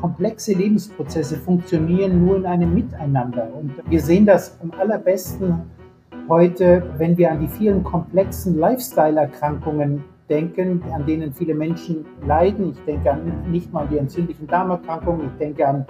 komplexe 0.00 0.52
Lebensprozesse 0.52 1.36
funktionieren 1.36 2.24
nur 2.24 2.36
in 2.36 2.46
einem 2.46 2.74
Miteinander. 2.74 3.48
Und 3.54 3.72
wir 3.88 4.00
sehen 4.00 4.26
das 4.26 4.58
am 4.62 4.72
allerbesten 4.78 5.62
heute, 6.28 6.82
wenn 6.98 7.16
wir 7.16 7.30
an 7.30 7.40
die 7.40 7.48
vielen 7.48 7.82
komplexen 7.82 8.58
Lifestyle-Erkrankungen 8.58 10.04
denken, 10.28 10.82
an 10.94 11.06
denen 11.06 11.32
viele 11.32 11.54
Menschen 11.54 12.04
leiden. 12.26 12.72
Ich 12.72 12.84
denke 12.84 13.10
an, 13.10 13.50
nicht 13.50 13.72
mal 13.72 13.82
an 13.82 13.88
die 13.90 13.98
entzündlichen 13.98 14.46
Darmerkrankungen, 14.46 15.26
ich 15.26 15.38
denke 15.38 15.66
an 15.66 15.86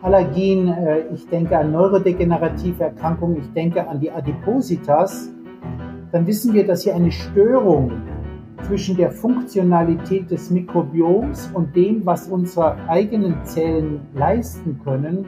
Allergien, 0.00 0.68
äh, 0.68 1.00
ich 1.12 1.28
denke 1.28 1.56
an 1.56 1.72
neurodegenerative 1.72 2.84
Erkrankungen, 2.84 3.36
ich 3.38 3.52
denke 3.52 3.86
an 3.86 4.00
die 4.00 4.10
Adipositas. 4.10 5.30
Dann 6.10 6.26
wissen 6.26 6.52
wir, 6.54 6.66
dass 6.66 6.82
hier 6.82 6.94
eine 6.94 7.12
Störung 7.12 7.92
zwischen 8.66 8.96
der 8.96 9.10
Funktionalität 9.10 10.30
des 10.30 10.50
Mikrobioms 10.50 11.50
und 11.54 11.74
dem, 11.74 12.04
was 12.06 12.28
unsere 12.28 12.76
eigenen 12.88 13.44
Zellen 13.44 14.00
leisten 14.14 14.80
können, 14.84 15.26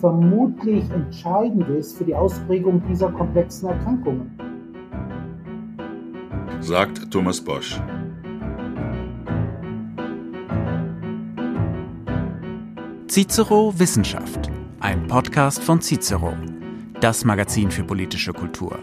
vermutlich 0.00 0.84
entscheidend 0.90 1.68
ist 1.68 1.96
für 1.96 2.04
die 2.04 2.14
Ausprägung 2.14 2.82
dieser 2.88 3.10
komplexen 3.10 3.68
Erkrankungen. 3.68 4.38
Sagt 6.60 7.10
Thomas 7.10 7.40
Bosch. 7.40 7.80
Cicero 13.08 13.72
Wissenschaft, 13.78 14.50
ein 14.80 15.06
Podcast 15.06 15.62
von 15.62 15.80
Cicero, 15.80 16.34
das 17.00 17.24
Magazin 17.24 17.70
für 17.70 17.84
politische 17.84 18.32
Kultur. 18.32 18.78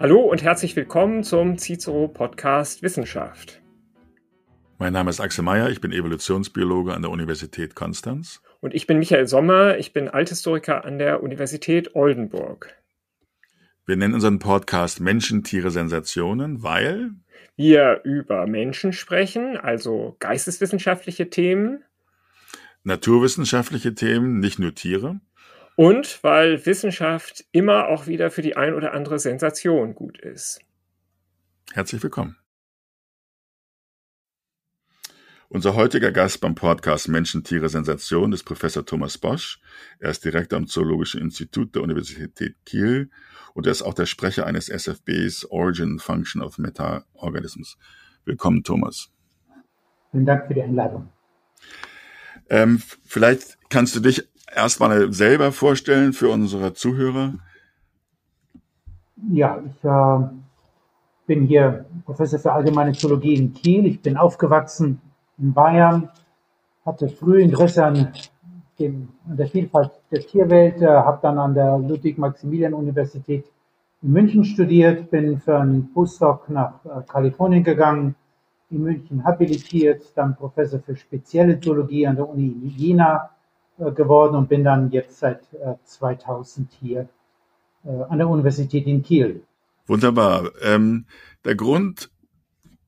Hallo 0.00 0.20
und 0.20 0.42
herzlich 0.42 0.76
willkommen 0.76 1.24
zum 1.24 1.58
Cicero 1.58 2.08
Podcast 2.08 2.82
Wissenschaft. 2.82 3.60
Mein 4.78 4.94
Name 4.94 5.10
ist 5.10 5.20
Axel 5.20 5.44
Meyer, 5.44 5.68
ich 5.68 5.82
bin 5.82 5.92
Evolutionsbiologe 5.92 6.94
an 6.94 7.02
der 7.02 7.10
Universität 7.10 7.74
Konstanz. 7.74 8.40
Und 8.60 8.72
ich 8.72 8.86
bin 8.86 8.98
Michael 8.98 9.26
Sommer, 9.26 9.76
ich 9.76 9.92
bin 9.92 10.08
Althistoriker 10.08 10.86
an 10.86 10.98
der 10.98 11.22
Universität 11.22 11.94
Oldenburg. 11.94 12.74
Wir 13.84 13.96
nennen 13.96 14.14
unseren 14.14 14.38
Podcast 14.38 15.00
Menschen, 15.00 15.44
Tiere, 15.44 15.70
Sensationen, 15.70 16.62
weil 16.62 17.10
wir 17.56 18.00
über 18.02 18.46
Menschen 18.46 18.94
sprechen, 18.94 19.58
also 19.58 20.16
geisteswissenschaftliche 20.18 21.28
Themen, 21.28 21.84
naturwissenschaftliche 22.84 23.94
Themen, 23.94 24.40
nicht 24.40 24.58
nur 24.58 24.74
Tiere. 24.74 25.20
Und 25.80 26.22
weil 26.22 26.66
Wissenschaft 26.66 27.46
immer 27.52 27.88
auch 27.88 28.06
wieder 28.06 28.30
für 28.30 28.42
die 28.42 28.54
ein 28.54 28.74
oder 28.74 28.92
andere 28.92 29.18
Sensation 29.18 29.94
gut 29.94 30.18
ist. 30.18 30.60
Herzlich 31.72 32.02
willkommen. 32.02 32.36
Unser 35.48 35.76
heutiger 35.76 36.12
Gast 36.12 36.42
beim 36.42 36.54
Podcast 36.54 37.08
Menschen, 37.08 37.44
Tiere, 37.44 37.70
Sensation 37.70 38.34
ist 38.34 38.44
Professor 38.44 38.84
Thomas 38.84 39.16
Bosch. 39.16 39.58
Er 40.00 40.10
ist 40.10 40.22
Direktor 40.22 40.58
am 40.58 40.66
Zoologischen 40.66 41.22
Institut 41.22 41.74
der 41.74 41.80
Universität 41.80 42.56
Kiel 42.66 43.08
und 43.54 43.64
er 43.64 43.72
ist 43.72 43.80
auch 43.80 43.94
der 43.94 44.04
Sprecher 44.04 44.44
eines 44.44 44.68
SFBs 44.68 45.46
Origin 45.46 45.98
Function 45.98 46.42
of 46.42 46.58
Meta-Organisms. 46.58 47.78
Willkommen, 48.26 48.64
Thomas. 48.64 49.10
Vielen 50.10 50.26
Dank 50.26 50.46
für 50.46 50.52
die 50.52 50.62
Einladung. 50.62 51.08
Ähm, 52.50 52.82
vielleicht 53.06 53.56
kannst 53.70 53.96
du 53.96 54.00
dich 54.00 54.29
erstmal 54.54 55.12
selber 55.12 55.52
vorstellen 55.52 56.12
für 56.12 56.28
unsere 56.28 56.72
Zuhörer. 56.74 57.34
Ja, 59.30 59.62
ich 59.64 59.84
äh, 59.84 60.28
bin 61.26 61.46
hier 61.46 61.84
Professor 62.04 62.38
für 62.38 62.52
allgemeine 62.52 62.92
Zoologie 62.92 63.34
in 63.34 63.52
Kiel. 63.52 63.86
Ich 63.86 64.00
bin 64.00 64.16
aufgewachsen 64.16 65.00
in 65.38 65.52
Bayern, 65.52 66.08
hatte 66.84 67.08
früh 67.08 67.40
Interesse 67.42 67.84
an, 67.84 68.12
dem, 68.78 69.08
an 69.28 69.36
der 69.36 69.46
Vielfalt 69.46 69.92
der 70.10 70.20
Tierwelt, 70.20 70.80
äh, 70.80 70.86
habe 70.86 71.18
dann 71.22 71.38
an 71.38 71.54
der 71.54 71.78
Ludwig-Maximilian-Universität 71.78 73.44
in 74.02 74.12
München 74.12 74.44
studiert, 74.44 75.10
bin 75.10 75.38
für 75.38 75.58
einen 75.58 75.92
Postdoc 75.92 76.48
nach 76.48 76.84
äh, 76.84 77.02
Kalifornien 77.06 77.62
gegangen, 77.62 78.14
in 78.70 78.82
München 78.82 79.24
habilitiert, 79.24 80.12
dann 80.14 80.36
Professor 80.36 80.80
für 80.80 80.96
spezielle 80.96 81.60
Zoologie 81.60 82.06
an 82.06 82.16
der 82.16 82.28
Uni 82.28 82.54
Jena 82.76 83.30
geworden 83.94 84.36
und 84.36 84.48
bin 84.48 84.64
dann 84.64 84.90
jetzt 84.90 85.18
seit 85.18 85.40
2000 85.84 86.70
äh, 86.72 86.76
hier 86.80 87.08
äh, 87.84 88.02
an 88.08 88.18
der 88.18 88.28
Universität 88.28 88.86
in 88.86 89.02
Kiel. 89.02 89.42
Wunderbar. 89.86 90.50
Ähm, 90.62 91.06
der 91.44 91.54
Grund 91.54 92.10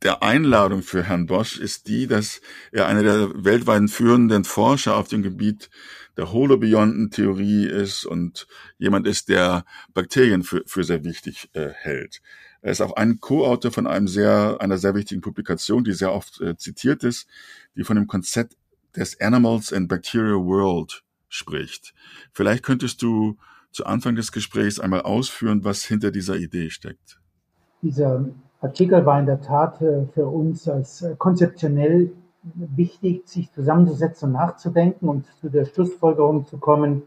der 0.02 0.22
Einladung 0.22 0.82
für 0.82 1.04
Herrn 1.04 1.26
Bosch 1.26 1.58
ist 1.58 1.88
die, 1.88 2.06
dass 2.06 2.40
er 2.72 2.86
einer 2.86 3.02
der 3.02 3.44
weltweit 3.44 3.88
führenden 3.88 4.44
Forscher 4.44 4.96
auf 4.96 5.08
dem 5.08 5.22
Gebiet 5.22 5.70
der 6.16 6.32
Holobionten-Theorie 6.32 7.66
ist 7.66 8.04
und 8.04 8.46
jemand 8.78 9.06
ist, 9.06 9.28
der 9.28 9.64
Bakterien 9.94 10.42
für, 10.42 10.62
für 10.66 10.84
sehr 10.84 11.04
wichtig 11.04 11.48
äh, 11.54 11.68
hält. 11.70 12.20
Er 12.60 12.72
ist 12.72 12.80
auch 12.80 12.94
ein 12.94 13.18
Co-Autor 13.20 13.72
von 13.72 13.86
einem 13.86 14.06
sehr, 14.06 14.58
einer 14.60 14.78
sehr 14.78 14.94
wichtigen 14.94 15.20
Publikation, 15.20 15.84
die 15.84 15.92
sehr 15.92 16.12
oft 16.12 16.40
äh, 16.40 16.56
zitiert 16.56 17.02
ist, 17.02 17.28
die 17.76 17.84
von 17.84 17.96
dem 17.96 18.06
Konzept 18.06 18.56
des 18.96 19.20
Animals 19.20 19.72
and 19.72 19.88
Bacterial 19.88 20.44
World 20.44 21.02
spricht. 21.28 21.94
Vielleicht 22.32 22.62
könntest 22.62 23.02
du 23.02 23.36
zu 23.70 23.86
Anfang 23.86 24.14
des 24.14 24.32
Gesprächs 24.32 24.78
einmal 24.78 25.02
ausführen, 25.02 25.64
was 25.64 25.84
hinter 25.84 26.10
dieser 26.10 26.36
Idee 26.36 26.70
steckt. 26.70 27.20
Dieser 27.80 28.26
Artikel 28.60 29.04
war 29.06 29.18
in 29.18 29.26
der 29.26 29.40
Tat 29.40 29.80
äh, 29.80 30.06
für 30.14 30.26
uns 30.26 30.68
als 30.68 31.02
äh, 31.02 31.16
konzeptionell 31.18 32.12
wichtig, 32.54 33.28
sich 33.28 33.50
zusammenzusetzen 33.52 34.28
und 34.28 34.32
nachzudenken 34.34 35.08
und 35.08 35.26
zu 35.40 35.48
der 35.48 35.64
Schlussfolgerung 35.64 36.46
zu 36.46 36.58
kommen, 36.58 37.02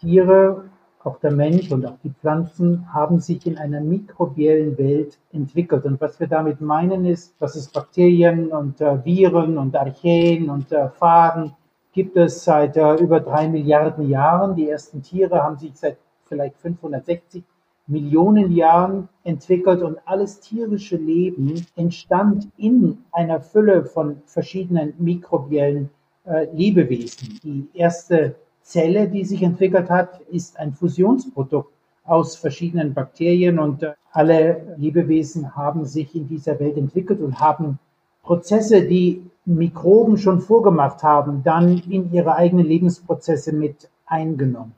Tiere, 0.00 0.64
auch 1.04 1.18
der 1.18 1.32
Mensch 1.32 1.70
und 1.70 1.86
auch 1.86 1.96
die 2.04 2.10
Pflanzen 2.10 2.92
haben 2.92 3.20
sich 3.20 3.46
in 3.46 3.56
einer 3.58 3.80
mikrobiellen 3.80 4.76
Welt 4.76 5.18
entwickelt. 5.32 5.84
Und 5.84 6.00
was 6.00 6.20
wir 6.20 6.26
damit 6.26 6.60
meinen 6.60 7.06
ist, 7.06 7.34
dass 7.40 7.56
es 7.56 7.68
Bakterien 7.68 8.48
und 8.48 8.80
äh, 8.80 9.04
Viren 9.04 9.56
und 9.56 9.74
Archäen 9.76 10.50
und 10.50 10.70
äh, 10.72 10.88
Phagen 10.90 11.54
gibt 11.92 12.16
es 12.16 12.44
seit 12.44 12.76
äh, 12.76 12.94
über 12.96 13.20
drei 13.20 13.48
Milliarden 13.48 14.08
Jahren. 14.08 14.56
Die 14.56 14.68
ersten 14.68 15.02
Tiere 15.02 15.42
haben 15.42 15.56
sich 15.56 15.72
seit 15.74 15.96
vielleicht 16.26 16.56
560 16.58 17.42
Millionen 17.86 18.52
Jahren 18.52 19.08
entwickelt 19.24 19.82
und 19.82 19.98
alles 20.04 20.38
tierische 20.40 20.96
Leben 20.96 21.66
entstand 21.76 22.48
in 22.56 22.98
einer 23.10 23.40
Fülle 23.40 23.84
von 23.84 24.22
verschiedenen 24.26 24.94
mikrobiellen 24.98 25.90
äh, 26.24 26.46
Lebewesen. 26.54 27.40
Die 27.42 27.68
erste 27.74 28.36
Zelle, 28.62 29.08
die 29.08 29.24
sich 29.24 29.42
entwickelt 29.42 29.90
hat, 29.90 30.20
ist 30.30 30.58
ein 30.58 30.72
Fusionsprodukt 30.72 31.72
aus 32.04 32.36
verschiedenen 32.36 32.94
Bakterien 32.94 33.58
und 33.58 33.82
äh, 33.82 33.92
alle 34.12 34.74
Lebewesen 34.76 35.54
haben 35.54 35.84
sich 35.84 36.14
in 36.14 36.28
dieser 36.28 36.58
Welt 36.58 36.76
entwickelt 36.76 37.20
und 37.20 37.38
haben 37.40 37.78
Prozesse, 38.22 38.82
die 38.82 39.22
Mikroben 39.44 40.18
schon 40.18 40.40
vorgemacht 40.40 41.02
haben, 41.02 41.42
dann 41.42 41.78
in 41.88 42.12
ihre 42.12 42.34
eigenen 42.34 42.66
Lebensprozesse 42.66 43.52
mit 43.52 43.88
eingenommen. 44.06 44.74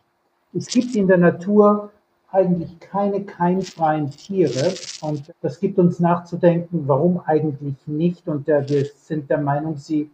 Es 0.55 0.67
gibt 0.67 0.95
in 0.95 1.09
der 1.09 1.19
Natur 1.19 1.91
eigentlich 2.33 2.81
keine 2.81 3.25
keimfreien 3.25 4.11
Tiere. 4.11 4.75
Und 5.03 5.33
das 5.43 5.61
gibt 5.61 5.79
uns 5.79 6.01
nachzudenken, 6.01 6.85
warum 6.87 7.21
eigentlich 7.25 7.77
nicht. 7.87 8.27
Und 8.27 8.49
äh, 8.49 8.69
wir 8.69 8.87
sind 8.97 9.31
der 9.31 9.39
Meinung, 9.39 9.77
sie 9.77 10.11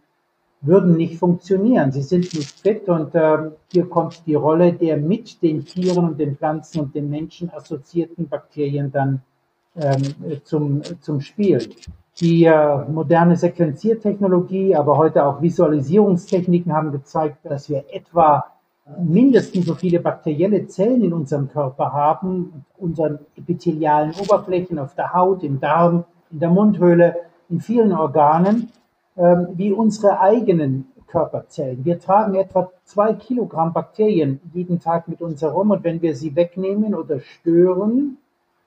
würden 0.61 0.97
nicht 0.97 1.17
funktionieren. 1.17 1.91
Sie 1.91 2.01
sind 2.01 2.33
nicht 2.33 2.59
fit 2.59 2.89
und 2.89 3.15
äh, 3.15 3.37
hier 3.71 3.87
kommt 3.87 4.25
die 4.25 4.35
Rolle 4.35 4.73
der 4.73 4.97
mit 4.97 5.41
den 5.41 5.65
Tieren 5.65 6.05
und 6.05 6.19
den 6.19 6.35
Pflanzen 6.35 6.81
und 6.81 6.95
den 6.95 7.09
Menschen 7.09 7.49
assoziierten 7.53 8.27
Bakterien 8.27 8.91
dann 8.91 9.21
ähm, 9.75 10.41
zum, 10.43 10.81
zum 10.99 11.21
Spiel. 11.21 11.69
Die 12.19 12.43
äh, 12.43 12.89
moderne 12.89 13.37
Sequenziertechnologie, 13.37 14.75
aber 14.75 14.97
heute 14.97 15.25
auch 15.25 15.41
Visualisierungstechniken 15.41 16.73
haben 16.73 16.91
gezeigt, 16.91 17.37
dass 17.43 17.69
wir 17.69 17.85
etwa 17.91 18.45
mindestens 18.97 19.65
so 19.65 19.75
viele 19.75 19.99
bakterielle 19.99 20.67
Zellen 20.67 21.03
in 21.03 21.13
unserem 21.13 21.47
Körper 21.47 21.93
haben, 21.93 22.65
unseren 22.77 23.19
epithelialen 23.37 24.13
Oberflächen 24.19 24.79
auf 24.79 24.95
der 24.95 25.13
Haut, 25.13 25.43
im 25.43 25.59
Darm, 25.59 26.03
in 26.31 26.39
der 26.39 26.49
Mundhöhle, 26.49 27.15
in 27.49 27.61
vielen 27.61 27.93
Organen, 27.93 28.69
wie 29.19 29.73
unsere 29.73 30.19
eigenen 30.21 30.87
Körperzellen. 31.07 31.83
Wir 31.83 31.99
tragen 31.99 32.35
etwa 32.35 32.71
zwei 32.85 33.13
Kilogramm 33.13 33.73
Bakterien 33.73 34.39
jeden 34.53 34.79
Tag 34.79 35.07
mit 35.07 35.21
uns 35.21 35.41
herum 35.41 35.71
und 35.71 35.83
wenn 35.83 36.01
wir 36.01 36.15
sie 36.15 36.35
wegnehmen 36.35 36.95
oder 36.95 37.19
stören, 37.19 38.17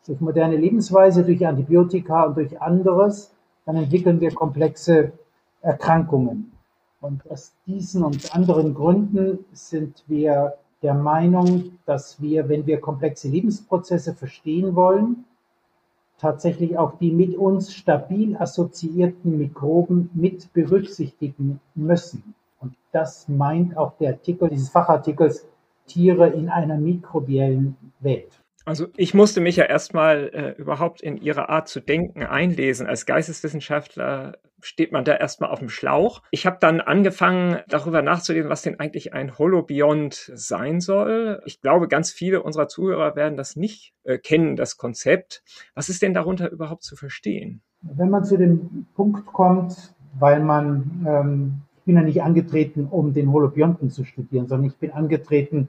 durch 0.06 0.20
moderne 0.20 0.56
Lebensweise, 0.56 1.24
durch 1.24 1.46
Antibiotika 1.46 2.24
und 2.24 2.36
durch 2.36 2.60
anderes, 2.60 3.32
dann 3.64 3.76
entwickeln 3.76 4.20
wir 4.20 4.34
komplexe 4.34 5.12
Erkrankungen. 5.60 6.52
Und 7.00 7.28
aus 7.30 7.52
diesen 7.66 8.02
und 8.02 8.34
anderen 8.34 8.74
Gründen 8.74 9.44
sind 9.52 10.04
wir 10.06 10.54
der 10.82 10.94
Meinung, 10.94 11.78
dass 11.86 12.20
wir, 12.20 12.48
wenn 12.48 12.66
wir 12.66 12.80
komplexe 12.80 13.28
Lebensprozesse 13.28 14.14
verstehen 14.14 14.74
wollen, 14.74 15.24
tatsächlich 16.22 16.78
auch 16.78 16.98
die 16.98 17.10
mit 17.10 17.36
uns 17.36 17.74
stabil 17.74 18.36
assoziierten 18.36 19.38
Mikroben 19.38 20.08
mit 20.14 20.52
berücksichtigen 20.52 21.60
müssen. 21.74 22.34
Und 22.60 22.76
das 22.92 23.28
meint 23.28 23.76
auch 23.76 23.98
der 23.98 24.10
Artikel 24.10 24.48
dieses 24.48 24.70
Fachartikels 24.70 25.48
Tiere 25.86 26.28
in 26.28 26.48
einer 26.48 26.76
mikrobiellen 26.76 27.76
Welt. 27.98 28.40
Also 28.64 28.86
ich 28.96 29.14
musste 29.14 29.40
mich 29.40 29.56
ja 29.56 29.64
erstmal 29.64 30.30
äh, 30.32 30.60
überhaupt 30.60 31.02
in 31.02 31.16
ihre 31.16 31.48
Art 31.48 31.66
zu 31.66 31.80
denken 31.80 32.22
einlesen. 32.22 32.86
Als 32.86 33.04
Geisteswissenschaftler 33.04 34.38
steht 34.62 34.92
man 34.92 35.04
da 35.04 35.14
erstmal 35.14 35.50
auf 35.50 35.58
dem 35.58 35.68
Schlauch. 35.68 36.22
Ich 36.30 36.46
habe 36.46 36.58
dann 36.60 36.80
angefangen, 36.80 37.58
darüber 37.68 38.02
nachzulesen, 38.02 38.50
was 38.50 38.62
denn 38.62 38.80
eigentlich 38.80 39.12
ein 39.12 39.38
Holobiont 39.38 40.32
sein 40.34 40.80
soll. 40.80 41.42
Ich 41.44 41.60
glaube, 41.60 41.88
ganz 41.88 42.10
viele 42.10 42.42
unserer 42.42 42.68
Zuhörer 42.68 43.16
werden 43.16 43.36
das 43.36 43.56
nicht 43.56 43.94
äh, 44.04 44.18
kennen, 44.18 44.56
das 44.56 44.76
Konzept. 44.76 45.42
Was 45.74 45.88
ist 45.88 46.02
denn 46.02 46.14
darunter 46.14 46.50
überhaupt 46.50 46.82
zu 46.82 46.96
verstehen? 46.96 47.62
Wenn 47.82 48.10
man 48.10 48.24
zu 48.24 48.36
dem 48.36 48.86
Punkt 48.94 49.26
kommt, 49.26 49.94
weil 50.18 50.40
man, 50.40 51.04
ähm, 51.06 51.62
ich 51.78 51.84
bin 51.84 51.96
ja 51.96 52.02
nicht 52.02 52.22
angetreten, 52.22 52.86
um 52.90 53.12
den 53.12 53.32
Holobionten 53.32 53.90
zu 53.90 54.04
studieren, 54.04 54.46
sondern 54.46 54.70
ich 54.70 54.76
bin 54.76 54.92
angetreten, 54.92 55.68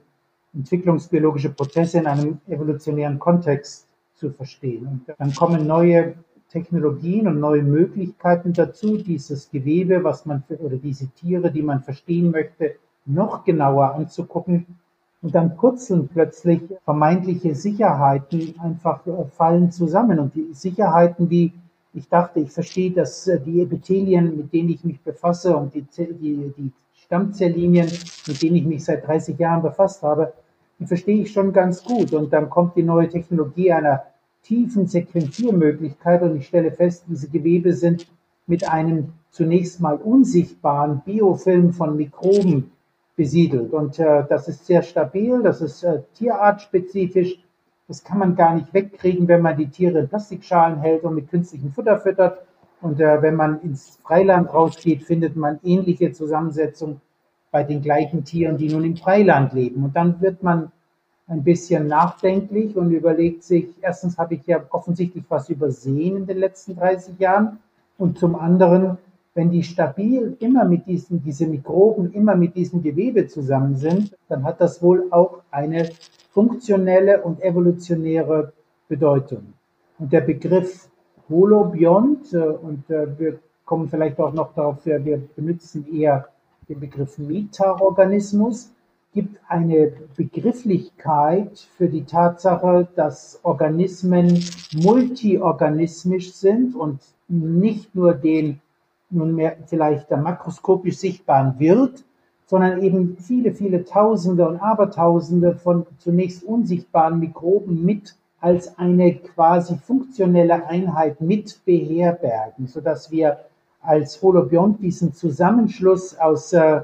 entwicklungsbiologische 0.54 1.50
Prozesse 1.50 1.98
in 1.98 2.06
einem 2.06 2.38
evolutionären 2.46 3.18
Kontext 3.18 3.88
zu 4.14 4.30
verstehen. 4.30 4.86
Und 4.86 5.14
dann 5.18 5.34
kommen 5.34 5.66
neue 5.66 6.14
Technologien 6.54 7.26
und 7.26 7.40
neue 7.40 7.64
Möglichkeiten 7.64 8.52
dazu, 8.52 8.96
dieses 8.96 9.50
Gewebe, 9.50 10.04
was 10.04 10.24
man 10.24 10.44
für, 10.44 10.56
oder 10.60 10.76
diese 10.76 11.08
Tiere, 11.08 11.50
die 11.50 11.62
man 11.62 11.82
verstehen 11.82 12.30
möchte, 12.30 12.76
noch 13.04 13.44
genauer 13.44 13.94
anzugucken. 13.96 14.64
Und 15.20 15.34
dann 15.34 15.56
purzeln 15.56 16.06
plötzlich 16.06 16.60
vermeintliche 16.84 17.56
Sicherheiten 17.56 18.54
einfach 18.60 19.04
äh, 19.06 19.24
fallen 19.36 19.72
zusammen. 19.72 20.20
Und 20.20 20.34
die 20.36 20.52
Sicherheiten, 20.52 21.28
wie 21.28 21.52
ich 21.92 22.08
dachte, 22.08 22.38
ich 22.38 22.52
verstehe, 22.52 22.92
dass 22.92 23.26
äh, 23.26 23.40
die 23.40 23.60
Epithelien, 23.62 24.36
mit 24.36 24.52
denen 24.52 24.68
ich 24.68 24.84
mich 24.84 25.00
befasse 25.00 25.56
und 25.56 25.74
die, 25.74 25.84
die, 25.98 26.52
die 26.56 26.72
Stammzelllinien, 26.94 27.90
mit 28.28 28.42
denen 28.42 28.56
ich 28.56 28.64
mich 28.64 28.84
seit 28.84 29.04
30 29.06 29.36
Jahren 29.38 29.62
befasst 29.62 30.02
habe, 30.04 30.32
die 30.78 30.86
verstehe 30.86 31.22
ich 31.22 31.32
schon 31.32 31.52
ganz 31.52 31.82
gut. 31.82 32.12
Und 32.12 32.32
dann 32.32 32.48
kommt 32.48 32.76
die 32.76 32.84
neue 32.84 33.08
Technologie 33.08 33.72
einer 33.72 34.04
tiefen 34.44 34.86
Sequenziermöglichkeit 34.86 36.22
und 36.22 36.36
ich 36.36 36.46
stelle 36.46 36.70
fest, 36.70 37.04
diese 37.08 37.28
Gewebe 37.28 37.72
sind 37.72 38.06
mit 38.46 38.68
einem 38.68 39.14
zunächst 39.30 39.80
mal 39.80 39.96
unsichtbaren 39.96 41.00
Biofilm 41.04 41.72
von 41.72 41.96
Mikroben 41.96 42.70
besiedelt. 43.16 43.72
Und 43.72 43.98
äh, 43.98 44.24
das 44.28 44.48
ist 44.48 44.66
sehr 44.66 44.82
stabil, 44.82 45.42
das 45.42 45.60
ist 45.60 45.82
äh, 45.82 46.02
tierartspezifisch. 46.14 47.38
Das 47.88 48.04
kann 48.04 48.18
man 48.18 48.36
gar 48.36 48.54
nicht 48.54 48.72
wegkriegen, 48.72 49.28
wenn 49.28 49.42
man 49.42 49.56
die 49.56 49.68
Tiere 49.68 49.98
in 50.00 50.08
Plastikschalen 50.08 50.80
hält 50.80 51.04
und 51.04 51.14
mit 51.14 51.30
künstlichem 51.30 51.72
Futter 51.72 51.98
füttert. 51.98 52.38
Und 52.80 53.00
äh, 53.00 53.22
wenn 53.22 53.34
man 53.34 53.60
ins 53.62 53.98
Freiland 54.02 54.52
rausgeht, 54.52 55.04
findet 55.04 55.36
man 55.36 55.58
ähnliche 55.62 56.12
Zusammensetzungen 56.12 57.00
bei 57.50 57.62
den 57.62 57.82
gleichen 57.82 58.24
Tieren, 58.24 58.58
die 58.58 58.68
nun 58.68 58.84
im 58.84 58.96
Freiland 58.96 59.52
leben. 59.52 59.84
Und 59.84 59.96
dann 59.96 60.20
wird 60.20 60.42
man 60.42 60.70
ein 61.26 61.42
bisschen 61.42 61.86
nachdenklich 61.86 62.76
und 62.76 62.90
überlegt 62.90 63.42
sich, 63.42 63.68
erstens 63.80 64.18
habe 64.18 64.34
ich 64.34 64.46
ja 64.46 64.62
offensichtlich 64.70 65.24
was 65.28 65.48
übersehen 65.48 66.16
in 66.16 66.26
den 66.26 66.38
letzten 66.38 66.76
30 66.76 67.18
Jahren 67.18 67.58
und 67.96 68.18
zum 68.18 68.34
anderen, 68.34 68.98
wenn 69.34 69.50
die 69.50 69.62
stabil 69.62 70.36
immer 70.40 70.64
mit 70.64 70.86
diesen, 70.86 71.22
diese 71.22 71.46
Mikroben 71.46 72.12
immer 72.12 72.36
mit 72.36 72.54
diesem 72.54 72.82
Gewebe 72.82 73.26
zusammen 73.26 73.76
sind, 73.76 74.16
dann 74.28 74.44
hat 74.44 74.60
das 74.60 74.82
wohl 74.82 75.06
auch 75.10 75.42
eine 75.50 75.88
funktionelle 76.30 77.22
und 77.22 77.42
evolutionäre 77.42 78.52
Bedeutung. 78.88 79.54
Und 79.98 80.12
der 80.12 80.20
Begriff 80.20 80.88
Holobiont, 81.28 82.32
äh, 82.34 82.38
und 82.38 82.88
äh, 82.90 83.18
wir 83.18 83.38
kommen 83.64 83.88
vielleicht 83.88 84.20
auch 84.20 84.32
noch 84.32 84.52
darauf, 84.54 84.84
wir 84.84 85.22
benutzen 85.34 85.86
eher 85.92 86.28
den 86.68 86.80
Begriff 86.80 87.18
Metaorganismus, 87.18 88.72
gibt 89.14 89.38
eine 89.48 89.92
Begrifflichkeit 90.16 91.60
für 91.76 91.88
die 91.88 92.04
Tatsache, 92.04 92.88
dass 92.96 93.38
Organismen 93.44 94.44
multiorganismisch 94.74 96.34
sind 96.34 96.74
und 96.74 97.00
nicht 97.28 97.94
nur 97.94 98.14
den 98.14 98.60
nunmehr 99.10 99.56
vielleicht 99.66 100.10
der 100.10 100.18
makroskopisch 100.18 100.98
sichtbaren 100.98 101.54
Wirt, 101.58 102.04
sondern 102.46 102.82
eben 102.82 103.16
viele, 103.16 103.54
viele 103.54 103.84
Tausende 103.84 104.46
und 104.48 104.56
Abertausende 104.58 105.54
von 105.54 105.86
zunächst 105.98 106.42
unsichtbaren 106.42 107.20
Mikroben 107.20 107.84
mit 107.84 108.16
als 108.40 108.78
eine 108.78 109.14
quasi 109.14 109.76
funktionelle 109.76 110.66
Einheit 110.66 111.20
mit 111.20 111.64
beherbergen, 111.64 112.66
sodass 112.66 113.10
wir 113.10 113.38
als 113.80 114.20
Holobiont 114.20 114.82
diesen 114.82 115.14
Zusammenschluss 115.14 116.18
aus 116.18 116.52
äh, 116.52 116.82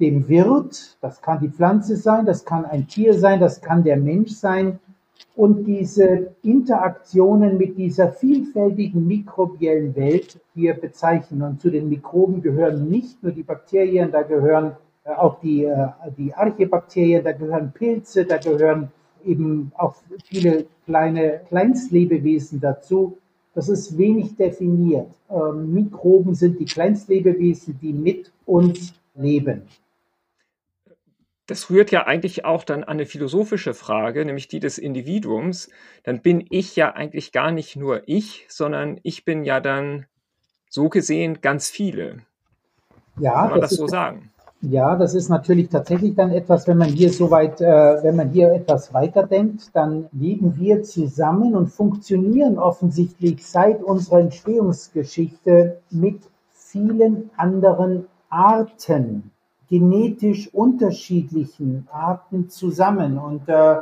dem 0.00 0.28
Wirt, 0.28 0.96
das 1.00 1.20
kann 1.22 1.40
die 1.40 1.48
Pflanze 1.48 1.96
sein, 1.96 2.24
das 2.24 2.44
kann 2.44 2.64
ein 2.64 2.86
Tier 2.86 3.14
sein, 3.14 3.40
das 3.40 3.60
kann 3.60 3.82
der 3.82 3.96
Mensch 3.96 4.32
sein, 4.32 4.78
und 5.38 5.66
diese 5.66 6.32
Interaktionen 6.42 7.58
mit 7.58 7.78
dieser 7.78 8.10
vielfältigen 8.10 9.06
mikrobiellen 9.06 9.94
Welt 9.94 10.40
hier 10.52 10.74
bezeichnen. 10.74 11.42
Und 11.42 11.60
zu 11.60 11.70
den 11.70 11.88
Mikroben 11.88 12.42
gehören 12.42 12.88
nicht 12.88 13.22
nur 13.22 13.30
die 13.30 13.44
Bakterien, 13.44 14.10
da 14.10 14.22
gehören 14.22 14.72
äh, 15.04 15.10
auch 15.10 15.40
die, 15.40 15.64
äh, 15.64 15.88
die 16.16 16.34
Archebakterien, 16.34 17.22
da 17.22 17.30
gehören 17.30 17.70
Pilze, 17.72 18.24
da 18.24 18.38
gehören 18.38 18.90
eben 19.24 19.70
auch 19.76 19.94
viele 20.24 20.66
kleine 20.86 21.40
Kleinstlebewesen 21.48 22.60
dazu. 22.60 23.16
Das 23.54 23.68
ist 23.68 23.96
wenig 23.96 24.34
definiert. 24.34 25.10
Ähm, 25.30 25.72
Mikroben 25.72 26.34
sind 26.34 26.58
die 26.58 26.64
Kleinstlebewesen, 26.64 27.78
die 27.80 27.92
mit 27.92 28.32
uns 28.44 28.92
leben. 29.14 29.62
Das 31.48 31.70
rührt 31.70 31.90
ja 31.90 32.06
eigentlich 32.06 32.44
auch 32.44 32.62
dann 32.62 32.84
an 32.84 32.90
eine 32.90 33.06
philosophische 33.06 33.72
Frage, 33.72 34.24
nämlich 34.24 34.48
die 34.48 34.60
des 34.60 34.76
Individuums. 34.76 35.70
Dann 36.04 36.20
bin 36.20 36.44
ich 36.50 36.76
ja 36.76 36.92
eigentlich 36.92 37.32
gar 37.32 37.50
nicht 37.50 37.74
nur 37.74 38.02
ich, 38.06 38.44
sondern 38.50 39.00
ich 39.02 39.24
bin 39.24 39.44
ja 39.44 39.58
dann 39.58 40.04
so 40.68 40.90
gesehen 40.90 41.40
ganz 41.40 41.70
viele. 41.70 42.18
Ja, 43.18 43.32
Kann 43.32 43.50
man 43.52 43.60
das, 43.62 43.70
das 43.70 43.78
so 43.78 43.86
sagen? 43.86 44.30
Ja, 44.60 44.96
das 44.96 45.14
ist 45.14 45.30
natürlich 45.30 45.70
tatsächlich 45.70 46.16
dann 46.16 46.32
etwas, 46.32 46.66
wenn 46.66 46.76
man 46.76 46.88
hier 46.88 47.10
so 47.10 47.30
weit, 47.30 47.62
äh, 47.62 48.02
wenn 48.02 48.16
man 48.16 48.30
hier 48.30 48.52
etwas 48.52 48.92
weiterdenkt, 48.92 49.70
dann 49.72 50.08
leben 50.12 50.58
wir 50.58 50.82
zusammen 50.82 51.56
und 51.56 51.68
funktionieren 51.68 52.58
offensichtlich 52.58 53.46
seit 53.46 53.82
unserer 53.82 54.20
Entstehungsgeschichte 54.20 55.80
mit 55.90 56.20
vielen 56.50 57.30
anderen 57.36 58.06
Arten, 58.28 59.30
genetisch 59.68 60.52
unterschiedlichen 60.54 61.86
Arten 61.92 62.48
zusammen. 62.48 63.18
Und 63.18 63.48
äh, 63.48 63.76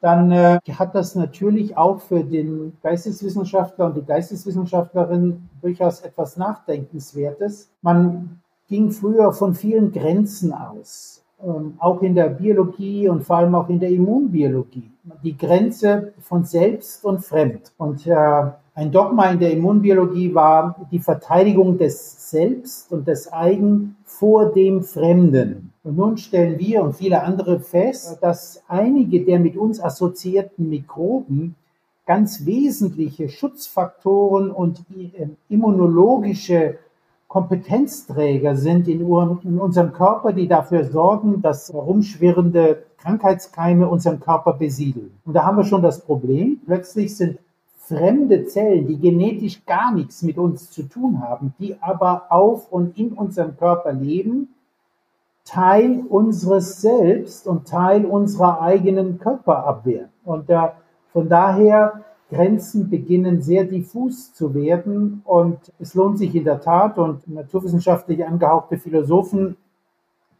dann 0.00 0.30
äh, 0.32 0.58
hat 0.78 0.94
das 0.94 1.14
natürlich 1.14 1.76
auch 1.76 2.00
für 2.00 2.24
den 2.24 2.76
Geisteswissenschaftler 2.82 3.86
und 3.86 3.96
die 3.96 4.04
Geisteswissenschaftlerin 4.04 5.48
durchaus 5.60 6.00
etwas 6.00 6.36
Nachdenkenswertes. 6.36 7.70
Man 7.82 8.40
ging 8.68 8.90
früher 8.90 9.32
von 9.32 9.54
vielen 9.54 9.92
Grenzen 9.92 10.52
aus, 10.52 11.24
ähm, 11.42 11.74
auch 11.78 12.00
in 12.02 12.14
der 12.14 12.28
Biologie 12.28 13.08
und 13.08 13.24
vor 13.24 13.36
allem 13.36 13.54
auch 13.54 13.68
in 13.68 13.80
der 13.80 13.90
Immunbiologie. 13.90 14.91
Die 15.22 15.36
Grenze 15.36 16.12
von 16.20 16.44
Selbst 16.44 17.04
und 17.04 17.24
Fremd. 17.24 17.72
Und 17.76 18.06
äh, 18.06 18.14
ein 18.74 18.92
Dogma 18.92 19.30
in 19.30 19.40
der 19.40 19.50
Immunbiologie 19.50 20.32
war 20.32 20.86
die 20.92 21.00
Verteidigung 21.00 21.76
des 21.76 22.30
Selbst 22.30 22.92
und 22.92 23.08
des 23.08 23.32
Eigen 23.32 23.96
vor 24.04 24.52
dem 24.52 24.82
Fremden. 24.82 25.72
Und 25.82 25.96
nun 25.96 26.16
stellen 26.18 26.58
wir 26.58 26.84
und 26.84 26.94
viele 26.94 27.22
andere 27.22 27.58
fest, 27.58 28.18
dass 28.20 28.62
einige 28.68 29.24
der 29.24 29.40
mit 29.40 29.56
uns 29.56 29.80
assoziierten 29.80 30.68
Mikroben 30.68 31.56
ganz 32.06 32.46
wesentliche 32.46 33.28
Schutzfaktoren 33.28 34.50
und 34.50 34.84
äh, 34.96 35.28
immunologische 35.48 36.78
Kompetenzträger 37.32 38.56
sind 38.56 38.88
in, 38.88 39.00
in 39.00 39.58
unserem 39.58 39.94
Körper, 39.94 40.34
die 40.34 40.48
dafür 40.48 40.84
sorgen, 40.84 41.40
dass 41.40 41.72
herumschwirrende 41.72 42.82
Krankheitskeime 42.98 43.88
unseren 43.88 44.20
Körper 44.20 44.52
besiedeln. 44.52 45.18
Und 45.24 45.32
da 45.32 45.44
haben 45.44 45.56
wir 45.56 45.64
schon 45.64 45.80
das 45.80 46.04
Problem. 46.04 46.60
Plötzlich 46.66 47.16
sind 47.16 47.38
fremde 47.78 48.44
Zellen, 48.44 48.86
die 48.86 48.98
genetisch 48.98 49.64
gar 49.64 49.94
nichts 49.94 50.20
mit 50.20 50.36
uns 50.36 50.70
zu 50.72 50.82
tun 50.82 51.22
haben, 51.22 51.54
die 51.58 51.74
aber 51.80 52.26
auf 52.28 52.70
und 52.70 52.98
in 52.98 53.14
unserem 53.14 53.56
Körper 53.56 53.94
leben, 53.94 54.48
Teil 55.46 56.04
unseres 56.06 56.82
Selbst 56.82 57.46
und 57.46 57.66
Teil 57.66 58.04
unserer 58.04 58.60
eigenen 58.60 59.18
Körperabwehr. 59.18 60.10
Und 60.26 60.50
da, 60.50 60.74
von 61.14 61.30
daher 61.30 62.04
Grenzen 62.32 62.88
beginnen 62.88 63.42
sehr 63.42 63.64
diffus 63.64 64.32
zu 64.32 64.54
werden 64.54 65.20
und 65.24 65.58
es 65.78 65.92
lohnt 65.92 66.16
sich 66.16 66.34
in 66.34 66.44
der 66.44 66.62
Tat 66.62 66.96
und 66.96 67.28
naturwissenschaftlich 67.28 68.24
angehauchte 68.24 68.78
Philosophen 68.78 69.56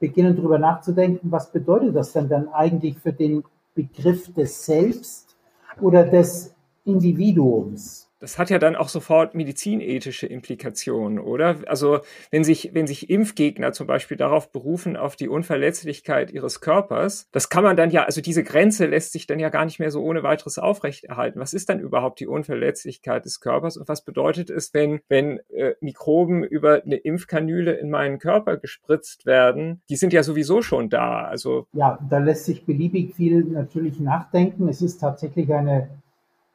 beginnen 0.00 0.34
darüber 0.34 0.58
nachzudenken, 0.58 1.30
was 1.30 1.52
bedeutet 1.52 1.94
das 1.94 2.12
denn 2.12 2.30
dann 2.30 2.48
eigentlich 2.48 2.98
für 2.98 3.12
den 3.12 3.44
Begriff 3.74 4.32
des 4.32 4.64
Selbst 4.64 5.36
oder 5.82 6.04
des 6.04 6.54
Individuums. 6.84 8.08
Das 8.22 8.38
hat 8.38 8.50
ja 8.50 8.60
dann 8.60 8.76
auch 8.76 8.88
sofort 8.88 9.34
medizinethische 9.34 10.28
Implikationen, 10.28 11.18
oder? 11.18 11.56
Also 11.66 12.02
wenn 12.30 12.44
sich, 12.44 12.70
wenn 12.72 12.86
sich 12.86 13.10
Impfgegner 13.10 13.72
zum 13.72 13.88
Beispiel 13.88 14.16
darauf 14.16 14.52
berufen, 14.52 14.96
auf 14.96 15.16
die 15.16 15.28
Unverletzlichkeit 15.28 16.30
ihres 16.30 16.60
Körpers, 16.60 17.28
das 17.32 17.48
kann 17.48 17.64
man 17.64 17.76
dann 17.76 17.90
ja, 17.90 18.04
also 18.04 18.20
diese 18.20 18.44
Grenze 18.44 18.86
lässt 18.86 19.10
sich 19.10 19.26
dann 19.26 19.40
ja 19.40 19.48
gar 19.48 19.64
nicht 19.64 19.80
mehr 19.80 19.90
so 19.90 20.04
ohne 20.04 20.22
weiteres 20.22 20.60
aufrechterhalten. 20.60 21.40
Was 21.40 21.52
ist 21.52 21.68
dann 21.68 21.80
überhaupt 21.80 22.20
die 22.20 22.28
Unverletzlichkeit 22.28 23.24
des 23.24 23.40
Körpers 23.40 23.76
und 23.76 23.88
was 23.88 24.04
bedeutet 24.04 24.50
es, 24.50 24.72
wenn, 24.72 25.00
wenn 25.08 25.40
äh, 25.50 25.74
Mikroben 25.80 26.44
über 26.44 26.84
eine 26.84 26.98
Impfkanüle 26.98 27.72
in 27.72 27.90
meinen 27.90 28.20
Körper 28.20 28.56
gespritzt 28.56 29.26
werden? 29.26 29.82
Die 29.88 29.96
sind 29.96 30.12
ja 30.12 30.22
sowieso 30.22 30.62
schon 30.62 30.90
da. 30.90 31.22
Also 31.22 31.66
ja, 31.72 31.98
da 32.08 32.18
lässt 32.18 32.44
sich 32.44 32.64
beliebig 32.64 33.16
viel 33.16 33.42
natürlich 33.42 33.98
nachdenken. 33.98 34.68
Es 34.68 34.80
ist 34.80 34.98
tatsächlich 34.98 35.52
eine 35.52 35.88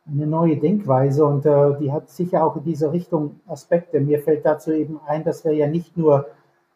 eine 0.10 0.28
neue 0.28 0.58
Denkweise 0.58 1.26
und 1.26 1.46
äh, 1.46 1.78
die 1.80 1.92
hat 1.92 2.10
sicher 2.10 2.46
auch 2.46 2.56
in 2.56 2.64
dieser 2.64 2.94
Richtung 2.94 3.40
Aspekte. 3.48 4.00
Mir 4.00 4.20
fällt 4.20 4.46
dazu 4.46 4.72
eben 4.72 5.00
ein, 5.06 5.24
dass 5.24 5.44
wir 5.44 5.54
ja 5.54 5.68
nicht 5.68 5.98
nur 5.98 6.28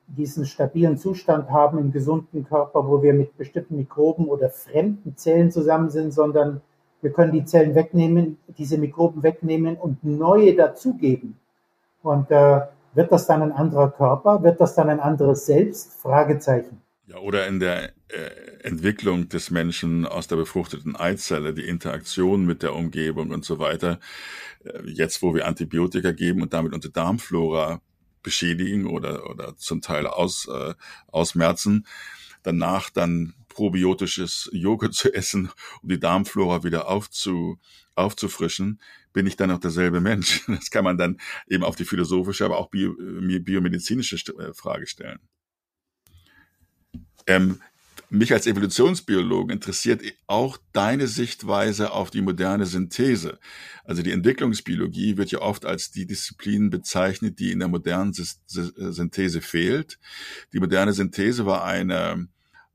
diesen 0.07 0.45
stabilen 0.45 0.97
Zustand 0.97 1.49
haben 1.49 1.77
im 1.77 1.91
gesunden 1.91 2.45
Körper, 2.45 2.87
wo 2.87 3.01
wir 3.01 3.13
mit 3.13 3.37
bestimmten 3.37 3.77
Mikroben 3.77 4.27
oder 4.27 4.49
fremden 4.49 5.15
Zellen 5.15 5.51
zusammen 5.51 5.89
sind, 5.89 6.11
sondern 6.13 6.61
wir 7.01 7.11
können 7.11 7.31
die 7.31 7.45
Zellen 7.45 7.73
wegnehmen, 7.75 8.37
diese 8.57 8.77
Mikroben 8.77 9.23
wegnehmen 9.23 9.77
und 9.77 10.03
neue 10.03 10.55
dazugeben. 10.55 11.37
Und 12.03 12.29
äh, 12.31 12.61
wird 12.93 13.11
das 13.11 13.25
dann 13.27 13.41
ein 13.41 13.51
anderer 13.53 13.89
Körper? 13.89 14.43
Wird 14.43 14.59
das 14.59 14.75
dann 14.75 14.89
ein 14.89 14.99
anderes 14.99 15.45
Selbst? 15.45 15.93
Fragezeichen. 15.93 16.81
Ja, 17.07 17.17
oder 17.17 17.47
in 17.47 17.59
der 17.59 17.93
äh, 18.09 18.63
Entwicklung 18.63 19.27
des 19.27 19.49
Menschen 19.49 20.05
aus 20.05 20.27
der 20.27 20.35
befruchteten 20.35 20.95
Eizelle, 20.95 21.53
die 21.53 21.67
Interaktion 21.67 22.45
mit 22.45 22.61
der 22.63 22.75
Umgebung 22.75 23.31
und 23.31 23.43
so 23.43 23.59
weiter. 23.59 23.99
Äh, 24.63 24.89
jetzt, 24.89 25.21
wo 25.21 25.33
wir 25.33 25.47
Antibiotika 25.47 26.11
geben 26.11 26.41
und 26.41 26.53
damit 26.53 26.73
unsere 26.73 26.93
Darmflora 26.93 27.81
beschädigen 28.23 28.85
oder, 28.85 29.29
oder 29.29 29.57
zum 29.57 29.81
Teil 29.81 30.05
aus, 30.07 30.47
äh, 30.47 30.75
ausmerzen, 31.07 31.87
danach 32.43 32.89
dann 32.89 33.33
probiotisches 33.49 34.49
Joghurt 34.53 34.93
zu 34.95 35.13
essen, 35.13 35.51
um 35.81 35.89
die 35.89 35.99
Darmflora 35.99 36.63
wieder 36.63 36.87
aufzu, 36.87 37.59
aufzufrischen, 37.95 38.79
bin 39.13 39.27
ich 39.27 39.35
dann 39.35 39.49
noch 39.49 39.59
derselbe 39.59 40.01
Mensch? 40.01 40.43
Das 40.47 40.71
kann 40.71 40.83
man 40.83 40.97
dann 40.97 41.19
eben 41.47 41.63
auf 41.63 41.75
die 41.75 41.85
philosophische, 41.85 42.45
aber 42.45 42.57
auch 42.57 42.69
bio, 42.69 42.95
äh, 42.99 43.39
biomedizinische 43.39 44.15
äh, 44.37 44.53
Frage 44.53 44.87
stellen. 44.87 45.19
Ähm, 47.31 47.61
mich 48.09 48.33
als 48.33 48.45
Evolutionsbiologen 48.45 49.51
interessiert 49.51 50.01
auch 50.27 50.57
deine 50.73 51.07
Sichtweise 51.07 51.91
auf 51.93 52.11
die 52.11 52.21
moderne 52.21 52.65
Synthese. 52.65 53.39
Also 53.85 54.03
die 54.03 54.11
Entwicklungsbiologie 54.11 55.15
wird 55.15 55.31
ja 55.31 55.39
oft 55.39 55.65
als 55.65 55.91
die 55.91 56.05
Disziplin 56.05 56.69
bezeichnet, 56.69 57.39
die 57.39 57.53
in 57.53 57.59
der 57.59 57.69
modernen 57.69 58.11
Synthese 58.13 59.39
fehlt. 59.39 59.97
Die 60.51 60.59
moderne 60.59 60.91
Synthese 60.91 61.45
war 61.45 61.63
eine, 61.63 62.27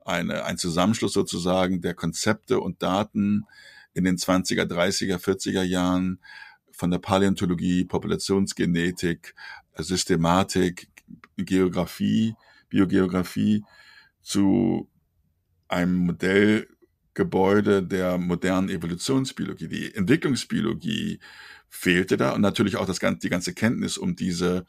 eine, 0.03 0.43
ein 0.43 0.57
Zusammenschluss 0.57 1.13
sozusagen 1.13 1.81
der 1.81 1.93
Konzepte 1.93 2.59
und 2.59 2.81
Daten 2.81 3.45
in 3.93 4.05
den 4.05 4.17
20er, 4.17 4.63
30er, 4.63 5.19
40er 5.19 5.61
Jahren 5.61 6.19
von 6.71 6.89
der 6.89 6.99
Paläontologie, 6.99 7.85
Populationsgenetik, 7.85 9.35
Systematik, 9.77 10.87
Geografie, 11.37 12.33
Biogeografie 12.69 13.63
zu 14.27 14.89
einem 15.69 15.95
Modellgebäude 15.95 17.81
der 17.81 18.17
modernen 18.17 18.67
Evolutionsbiologie. 18.67 19.69
Die 19.69 19.95
Entwicklungsbiologie 19.95 21.19
fehlte 21.69 22.17
da 22.17 22.31
und 22.31 22.41
natürlich 22.41 22.75
auch 22.75 22.85
das, 22.85 22.99
die 22.99 23.29
ganze 23.29 23.53
Kenntnis 23.53 23.97
um 23.97 24.17
diese 24.17 24.65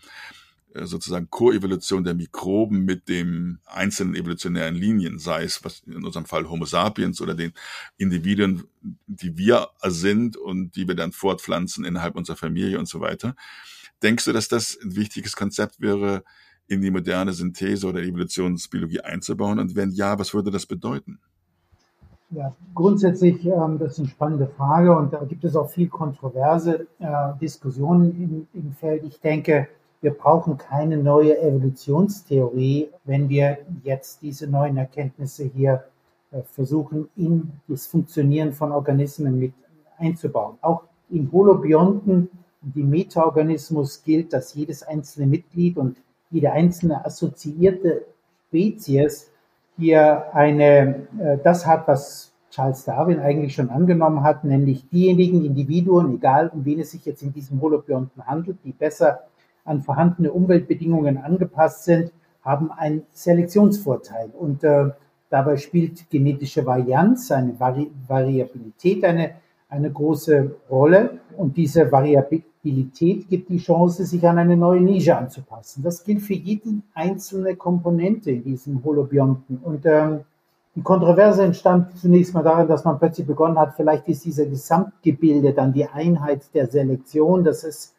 äh, 0.74 0.86
sozusagen 0.86 1.28
Koevolution 1.28 2.04
der 2.04 2.14
Mikroben 2.14 2.84
mit 2.84 3.08
dem 3.08 3.58
einzelnen 3.66 4.14
evolutionären 4.14 4.76
Linien, 4.76 5.18
sei 5.18 5.42
es 5.42 5.64
was 5.64 5.82
in 5.86 6.04
unserem 6.04 6.26
Fall 6.26 6.48
Homo 6.48 6.64
sapiens 6.64 7.20
oder 7.20 7.34
den 7.34 7.52
Individuen, 7.96 8.62
die 9.08 9.36
wir 9.36 9.70
sind 9.86 10.36
und 10.36 10.76
die 10.76 10.86
wir 10.86 10.94
dann 10.94 11.10
fortpflanzen 11.10 11.84
innerhalb 11.84 12.14
unserer 12.14 12.36
Familie 12.36 12.78
und 12.78 12.86
so 12.86 13.00
weiter. 13.00 13.34
Denkst 14.04 14.24
du, 14.26 14.32
dass 14.32 14.46
das 14.46 14.78
ein 14.80 14.94
wichtiges 14.94 15.34
Konzept 15.34 15.80
wäre, 15.80 16.22
in 16.68 16.80
die 16.80 16.90
moderne 16.90 17.32
Synthese 17.32 17.86
oder 17.86 18.00
Evolutionsbiologie 18.00 19.00
einzubauen? 19.00 19.58
Und 19.58 19.74
wenn 19.74 19.90
ja, 19.90 20.18
was 20.18 20.34
würde 20.34 20.50
das 20.50 20.66
bedeuten? 20.66 21.18
Ja, 22.30 22.54
grundsätzlich, 22.74 23.44
ähm, 23.46 23.78
das 23.78 23.92
ist 23.92 24.00
eine 24.00 24.08
spannende 24.08 24.46
Frage 24.48 24.94
und 24.94 25.14
da 25.14 25.24
gibt 25.24 25.44
es 25.44 25.56
auch 25.56 25.70
viel 25.70 25.88
kontroverse 25.88 26.86
äh, 26.98 27.06
Diskussionen 27.40 28.46
im, 28.52 28.60
im 28.60 28.72
Feld. 28.72 29.02
Ich 29.04 29.18
denke, 29.18 29.68
wir 30.02 30.12
brauchen 30.12 30.58
keine 30.58 30.98
neue 30.98 31.40
Evolutionstheorie, 31.40 32.90
wenn 33.04 33.30
wir 33.30 33.58
jetzt 33.82 34.20
diese 34.20 34.46
neuen 34.46 34.76
Erkenntnisse 34.76 35.44
hier 35.44 35.84
äh, 36.30 36.42
versuchen, 36.42 37.08
in 37.16 37.50
das 37.66 37.86
Funktionieren 37.86 38.52
von 38.52 38.72
Organismen 38.72 39.38
mit 39.38 39.54
einzubauen. 39.96 40.58
Auch 40.60 40.82
im 41.08 41.32
Holobionten, 41.32 42.28
im 42.74 42.90
Metaorganismus 42.90 44.02
gilt, 44.02 44.34
dass 44.34 44.54
jedes 44.54 44.82
einzelne 44.82 45.26
Mitglied 45.26 45.78
und 45.78 45.96
jede 46.30 46.52
einzelne 46.52 47.04
assoziierte 47.04 48.04
Spezies 48.48 49.30
hier 49.76 50.34
eine, 50.34 51.06
äh, 51.20 51.38
das 51.42 51.66
hat, 51.66 51.86
was 51.86 52.32
Charles 52.50 52.84
Darwin 52.84 53.20
eigentlich 53.20 53.54
schon 53.54 53.70
angenommen 53.70 54.22
hat, 54.22 54.44
nämlich 54.44 54.88
diejenigen 54.88 55.44
Individuen, 55.44 56.14
egal 56.14 56.50
um 56.52 56.64
wen 56.64 56.80
es 56.80 56.90
sich 56.90 57.04
jetzt 57.04 57.22
in 57.22 57.32
diesem 57.32 57.60
Holobionten 57.60 58.26
handelt, 58.26 58.58
die 58.64 58.72
besser 58.72 59.20
an 59.64 59.82
vorhandene 59.82 60.32
Umweltbedingungen 60.32 61.18
angepasst 61.18 61.84
sind, 61.84 62.10
haben 62.42 62.72
einen 62.72 63.02
Selektionsvorteil. 63.12 64.30
Und 64.30 64.64
äh, 64.64 64.90
dabei 65.28 65.56
spielt 65.58 66.08
genetische 66.10 66.64
Varianz, 66.64 67.30
eine 67.30 67.58
Vari 67.60 67.90
Variabilität 68.06 69.04
eine, 69.04 69.32
eine 69.68 69.90
große 69.92 70.56
Rolle. 70.70 71.20
Und 71.36 71.56
diese 71.56 71.92
Variabilität 71.92 72.50
Flexibilität 72.68 73.28
gibt 73.28 73.48
die 73.48 73.58
Chance, 73.58 74.04
sich 74.04 74.26
an 74.26 74.38
eine 74.38 74.56
neue 74.56 74.80
Nische 74.80 75.16
anzupassen. 75.16 75.82
Das 75.82 76.04
gilt 76.04 76.22
für 76.22 76.34
jede 76.34 76.82
einzelne 76.94 77.56
Komponente 77.56 78.30
in 78.30 78.44
diesem 78.44 78.84
Holobionten. 78.84 79.58
Und 79.58 79.86
ähm, 79.86 80.20
die 80.74 80.82
Kontroverse 80.82 81.42
entstand 81.42 81.96
zunächst 81.98 82.34
mal 82.34 82.42
darin, 82.42 82.68
dass 82.68 82.84
man 82.84 82.98
plötzlich 82.98 83.26
begonnen 83.26 83.58
hat, 83.58 83.74
vielleicht 83.74 84.06
ist 84.08 84.24
dieser 84.24 84.46
Gesamtgebilde 84.46 85.52
dann 85.52 85.72
die 85.72 85.86
Einheit 85.86 86.42
der 86.54 86.68
Selektion. 86.68 87.42
Das 87.42 87.64
ist, 87.64 87.94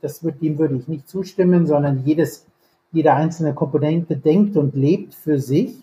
das 0.00 0.24
wird, 0.24 0.40
dem 0.40 0.58
würde 0.58 0.76
ich 0.76 0.88
nicht 0.88 1.08
zustimmen, 1.08 1.66
sondern 1.66 2.02
jedes, 2.04 2.46
jede 2.92 3.12
einzelne 3.12 3.54
Komponente 3.54 4.16
denkt 4.16 4.56
und 4.56 4.74
lebt 4.74 5.14
für 5.14 5.38
sich. 5.38 5.82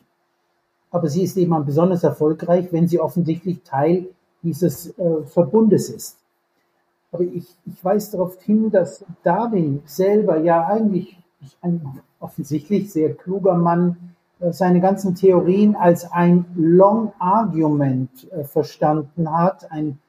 Aber 0.90 1.10
sie 1.10 1.24
ist 1.24 1.38
eben 1.38 1.66
besonders 1.66 2.04
erfolgreich, 2.04 2.70
wenn 2.72 2.88
sie 2.88 3.00
offensichtlich 3.00 3.62
Teil 3.64 4.08
dieses 4.42 4.98
äh, 4.98 5.24
Verbundes 5.26 5.90
ist. 5.90 6.18
Aber 7.12 7.24
ich, 7.24 7.56
ich 7.66 7.84
weise 7.84 8.12
darauf 8.12 8.42
hin, 8.42 8.70
dass 8.70 9.06
Darwin 9.24 9.82
selber 9.86 10.40
ja 10.40 10.66
eigentlich 10.68 11.18
ein 11.62 12.02
offensichtlich 12.20 12.92
sehr 12.92 13.14
kluger 13.14 13.56
Mann 13.56 13.98
äh, 14.40 14.52
seine 14.52 14.82
ganzen 14.82 15.16
Theorien 15.16 15.76
als 15.76 16.12
ein 16.12 16.46
Long 16.56 17.14
Argument 17.20 18.10
äh, 18.32 18.44
verstanden 18.44 19.32
hat, 19.32 19.72
ein, 19.72 20.00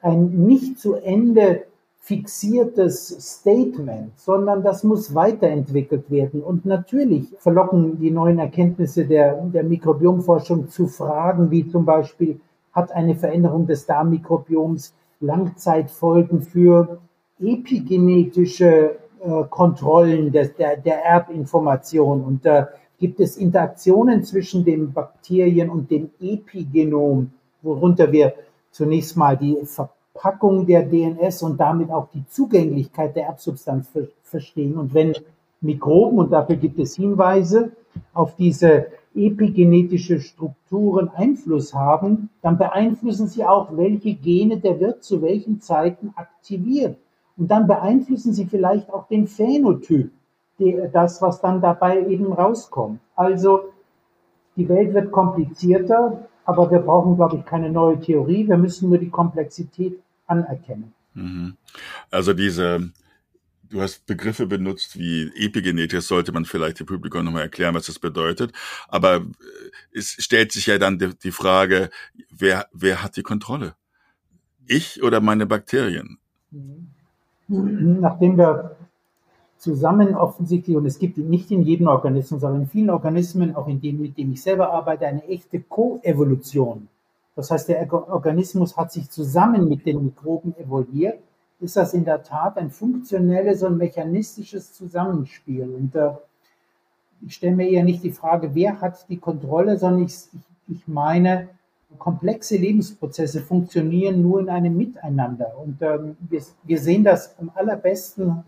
ein 0.00 0.46
nicht 0.46 0.78
zu 0.78 0.94
Ende 0.94 1.64
fixiertes 2.02 3.08
Statement, 3.20 4.18
sondern 4.18 4.62
das 4.62 4.82
muss 4.82 5.14
weiterentwickelt 5.14 6.10
werden. 6.10 6.42
Und 6.42 6.64
natürlich 6.64 7.28
verlocken 7.38 8.00
die 8.00 8.10
neuen 8.10 8.38
Erkenntnisse 8.38 9.04
der, 9.04 9.34
der 9.42 9.62
Mikrobiomforschung 9.64 10.68
zu 10.70 10.86
Fragen 10.86 11.50
wie 11.50 11.68
zum 11.68 11.84
Beispiel, 11.84 12.40
hat 12.72 12.90
eine 12.92 13.16
Veränderung 13.16 13.66
des 13.66 13.84
Darmmikrobioms 13.86 14.94
Langzeitfolgen 15.20 16.42
für 16.42 17.00
epigenetische 17.38 18.96
äh, 19.20 19.44
Kontrollen 19.48 20.32
des, 20.32 20.54
der, 20.54 20.76
der 20.76 21.04
Erbinformation. 21.04 22.22
Und 22.24 22.44
da 22.44 22.68
gibt 22.98 23.20
es 23.20 23.36
Interaktionen 23.36 24.24
zwischen 24.24 24.64
den 24.64 24.92
Bakterien 24.92 25.70
und 25.70 25.90
dem 25.90 26.10
Epigenom, 26.20 27.30
worunter 27.62 28.10
wir 28.12 28.34
zunächst 28.70 29.16
mal 29.16 29.36
die 29.36 29.58
Verpackung 29.64 30.66
der 30.66 30.82
DNS 30.82 31.42
und 31.42 31.58
damit 31.58 31.90
auch 31.90 32.08
die 32.12 32.26
Zugänglichkeit 32.28 33.16
der 33.16 33.26
Erbsubstanz 33.26 33.90
verstehen. 34.22 34.76
Und 34.76 34.94
wenn 34.94 35.14
Mikroben, 35.60 36.18
und 36.18 36.32
dafür 36.32 36.56
gibt 36.56 36.78
es 36.78 36.96
Hinweise, 36.96 37.72
auf 38.14 38.36
diese 38.36 38.86
epigenetische 39.14 40.20
Strukturen 40.20 41.08
Einfluss 41.08 41.74
haben, 41.74 42.30
dann 42.42 42.58
beeinflussen 42.58 43.26
sie 43.26 43.44
auch, 43.44 43.76
welche 43.76 44.14
Gene 44.14 44.58
der 44.58 44.80
Wirt 44.80 45.02
zu 45.02 45.20
welchen 45.22 45.60
Zeiten 45.60 46.12
aktiviert. 46.14 46.96
Und 47.36 47.50
dann 47.50 47.66
beeinflussen 47.66 48.32
sie 48.32 48.46
vielleicht 48.46 48.90
auch 48.92 49.08
den 49.08 49.26
Phänotyp, 49.26 50.10
das, 50.92 51.22
was 51.22 51.40
dann 51.40 51.60
dabei 51.60 52.06
eben 52.06 52.32
rauskommt. 52.32 53.00
Also 53.16 53.72
die 54.56 54.68
Welt 54.68 54.92
wird 54.92 55.10
komplizierter, 55.10 56.28
aber 56.44 56.70
wir 56.70 56.80
brauchen, 56.80 57.16
glaube 57.16 57.36
ich, 57.36 57.44
keine 57.44 57.70
neue 57.70 57.98
Theorie. 57.98 58.46
Wir 58.46 58.58
müssen 58.58 58.90
nur 58.90 58.98
die 58.98 59.08
Komplexität 59.08 59.98
anerkennen. 60.26 60.92
Mhm. 61.14 61.56
Also 62.10 62.34
diese, 62.34 62.90
du 63.70 63.80
hast 63.80 64.06
Begriffe 64.06 64.46
benutzt 64.46 64.98
wie 64.98 65.30
Epigenetik, 65.36 65.98
das 65.98 66.08
sollte 66.08 66.32
man 66.32 66.44
vielleicht 66.44 66.80
dem 66.80 66.86
Publikum 66.86 67.24
nochmal 67.24 67.42
erklären, 67.42 67.74
was 67.74 67.86
das 67.86 67.98
bedeutet. 67.98 68.52
Aber 68.88 69.16
äh, 69.16 69.22
es 69.92 70.16
stellt 70.18 70.52
sich 70.52 70.66
ja 70.66 70.78
dann 70.78 70.98
die, 70.98 71.16
die 71.16 71.32
Frage, 71.32 71.90
wer, 72.30 72.66
wer 72.72 73.02
hat 73.02 73.16
die 73.16 73.22
Kontrolle? 73.22 73.74
Ich 74.66 75.02
oder 75.02 75.20
meine 75.20 75.46
Bakterien? 75.46 76.18
Nachdem 77.48 78.38
wir 78.38 78.76
zusammen 79.56 80.14
offensichtlich, 80.14 80.76
und 80.76 80.86
es 80.86 80.98
gibt 80.98 81.18
nicht 81.18 81.50
in 81.50 81.62
jedem 81.62 81.88
Organismus, 81.88 82.44
aber 82.44 82.56
in 82.56 82.66
vielen 82.66 82.90
Organismen, 82.90 83.54
auch 83.54 83.68
in 83.68 83.80
denen, 83.80 84.00
mit 84.00 84.16
denen 84.16 84.32
ich 84.32 84.42
selber 84.42 84.72
arbeite, 84.72 85.06
eine 85.06 85.24
echte 85.24 85.60
Koevolution. 85.60 86.88
Das 87.36 87.50
heißt, 87.50 87.68
der 87.68 87.92
Organismus 87.92 88.76
hat 88.76 88.92
sich 88.92 89.10
zusammen 89.10 89.68
mit 89.68 89.86
den 89.86 90.04
Mikroben 90.04 90.56
evolviert, 90.56 91.20
ist 91.60 91.76
das 91.76 91.94
in 91.94 92.04
der 92.04 92.22
Tat 92.22 92.56
ein 92.56 92.70
funktionelles 92.70 93.62
und 93.62 93.76
mechanistisches 93.76 94.72
Zusammenspiel. 94.72 95.62
Und 95.62 95.94
äh, 95.94 96.10
ich 97.26 97.34
stelle 97.34 97.56
mir 97.56 97.68
eher 97.68 97.84
nicht 97.84 98.02
die 98.02 98.12
Frage, 98.12 98.54
wer 98.54 98.80
hat 98.80 99.08
die 99.08 99.18
Kontrolle, 99.18 99.78
sondern 99.78 100.04
ich, 100.04 100.14
ich, 100.32 100.76
ich 100.76 100.88
meine, 100.88 101.48
komplexe 101.98 102.56
Lebensprozesse 102.56 103.42
funktionieren 103.42 104.22
nur 104.22 104.40
in 104.40 104.48
einem 104.48 104.76
Miteinander. 104.76 105.52
Und 105.62 105.82
ähm, 105.82 106.16
wir, 106.20 106.42
wir 106.62 106.78
sehen 106.78 107.04
das 107.04 107.36
am 107.38 107.50
allerbesten 107.54 108.44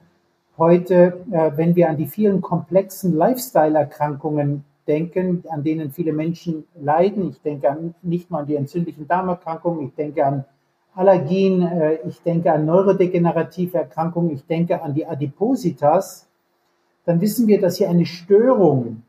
heute, 0.56 1.24
äh, 1.30 1.50
wenn 1.56 1.76
wir 1.76 1.90
an 1.90 1.96
die 1.96 2.06
vielen 2.06 2.40
komplexen 2.40 3.14
Lifestyle-Erkrankungen 3.14 4.64
denken, 4.86 5.44
an 5.48 5.62
denen 5.62 5.90
viele 5.90 6.12
Menschen 6.12 6.64
leiden. 6.74 7.30
Ich 7.30 7.40
denke 7.42 7.70
an, 7.70 7.94
nicht 8.02 8.30
nur 8.30 8.40
an 8.40 8.46
die 8.46 8.56
entzündlichen 8.56 9.06
Darmerkrankungen, 9.06 9.88
ich 9.88 9.94
denke 9.94 10.24
an 10.24 10.44
Allergien, 10.94 11.62
äh, 11.62 11.98
ich 12.06 12.22
denke 12.22 12.52
an 12.52 12.66
neurodegenerative 12.66 13.78
Erkrankungen, 13.78 14.30
ich 14.30 14.44
denke 14.44 14.82
an 14.82 14.94
die 14.94 15.06
Adipositas, 15.06 16.28
dann 17.04 17.20
wissen 17.20 17.46
wir, 17.46 17.60
dass 17.60 17.78
hier 17.78 17.88
eine 17.88 18.06
Störung 18.06 19.02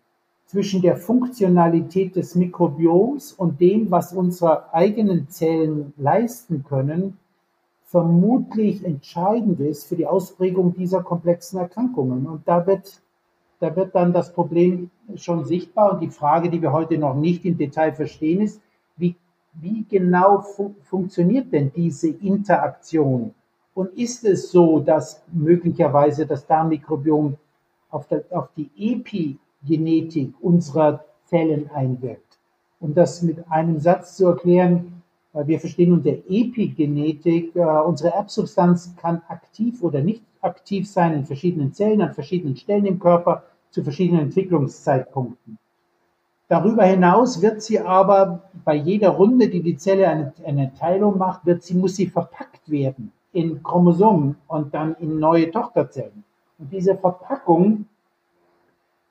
zwischen 0.45 0.81
der 0.81 0.97
Funktionalität 0.97 2.15
des 2.15 2.35
Mikrobioms 2.35 3.33
und 3.33 3.59
dem, 3.59 3.91
was 3.91 4.13
unsere 4.13 4.73
eigenen 4.73 5.27
Zellen 5.29 5.93
leisten 5.97 6.63
können, 6.63 7.17
vermutlich 7.85 8.83
entscheidend 8.83 9.59
ist 9.59 9.87
für 9.87 9.95
die 9.95 10.07
Ausprägung 10.07 10.73
dieser 10.73 11.03
komplexen 11.03 11.59
Erkrankungen. 11.59 12.25
Und 12.25 12.47
da 12.47 12.65
wird, 12.65 13.01
da 13.59 13.75
wird 13.75 13.93
dann 13.93 14.13
das 14.13 14.33
Problem 14.33 14.89
schon 15.15 15.45
sichtbar. 15.45 15.93
Und 15.93 15.99
die 16.01 16.09
Frage, 16.09 16.49
die 16.49 16.61
wir 16.61 16.71
heute 16.71 16.97
noch 16.97 17.15
nicht 17.15 17.45
im 17.45 17.57
Detail 17.57 17.93
verstehen, 17.93 18.41
ist, 18.41 18.61
wie, 19.53 19.85
genau 19.89 20.41
fu 20.41 20.75
funktioniert 20.83 21.51
denn 21.51 21.71
diese 21.75 22.09
Interaktion? 22.09 23.33
Und 23.73 23.97
ist 23.97 24.23
es 24.23 24.51
so, 24.51 24.79
dass 24.79 25.23
möglicherweise 25.31 26.25
das 26.25 26.45
Darmmikrobiom 26.45 27.35
auf, 27.89 28.07
der, 28.07 28.23
auf 28.29 28.49
die 28.55 28.69
Epigenetik 28.77 30.33
unserer 30.41 31.03
Zellen 31.25 31.69
einwirkt? 31.71 32.39
Um 32.79 32.93
das 32.93 33.21
mit 33.21 33.49
einem 33.49 33.79
Satz 33.79 34.17
zu 34.17 34.27
erklären, 34.27 35.01
wir 35.33 35.59
verstehen 35.59 35.93
unter 35.93 36.11
Epigenetik, 36.11 37.55
äh, 37.55 37.59
unsere 37.59 38.13
Erbsubstanz 38.13 38.95
kann 38.97 39.23
aktiv 39.27 39.81
oder 39.81 40.01
nicht 40.01 40.21
aktiv 40.41 40.87
sein 40.87 41.13
in 41.13 41.25
verschiedenen 41.25 41.73
Zellen, 41.73 42.01
an 42.01 42.13
verschiedenen 42.13 42.55
Stellen 42.55 42.85
im 42.85 42.99
Körper, 42.99 43.43
zu 43.71 43.83
verschiedenen 43.83 44.23
Entwicklungszeitpunkten. 44.23 45.57
Darüber 46.47 46.83
hinaus 46.83 47.41
wird 47.41 47.61
sie 47.61 47.79
aber 47.79 48.43
bei 48.65 48.75
jeder 48.75 49.09
Runde, 49.09 49.49
die 49.49 49.61
die 49.61 49.77
Zelle 49.77 50.07
eine, 50.07 50.33
eine 50.45 50.73
Teilung 50.73 51.17
macht, 51.17 51.45
wird 51.45 51.63
sie, 51.63 51.73
muss 51.73 51.95
sie 51.95 52.07
verpackt 52.07 52.69
werden 52.69 53.11
in 53.31 53.63
Chromosomen 53.63 54.35
und 54.47 54.73
dann 54.73 54.95
in 54.99 55.19
neue 55.19 55.49
Tochterzellen. 55.51 56.23
Und 56.59 56.71
diese 56.71 56.95
Verpackung 56.95 57.85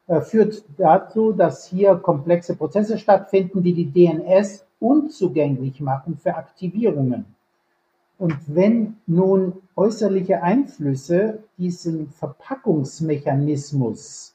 äh, 0.07 0.21
führt 0.21 0.63
dazu, 0.77 1.33
dass 1.33 1.67
hier 1.67 1.97
komplexe 1.97 2.55
Prozesse 2.55 2.99
stattfinden, 2.99 3.63
die 3.63 3.73
die 3.73 3.91
DNS 3.91 4.65
unzugänglich 4.79 5.81
machen 5.81 6.17
für 6.17 6.37
Aktivierungen. 6.37 7.25
Und 8.19 8.37
wenn 8.47 8.99
nun 9.07 9.55
äußerliche 9.75 10.43
Einflüsse 10.43 11.43
diesen 11.59 12.11
Verpackungsmechanismus 12.11 14.32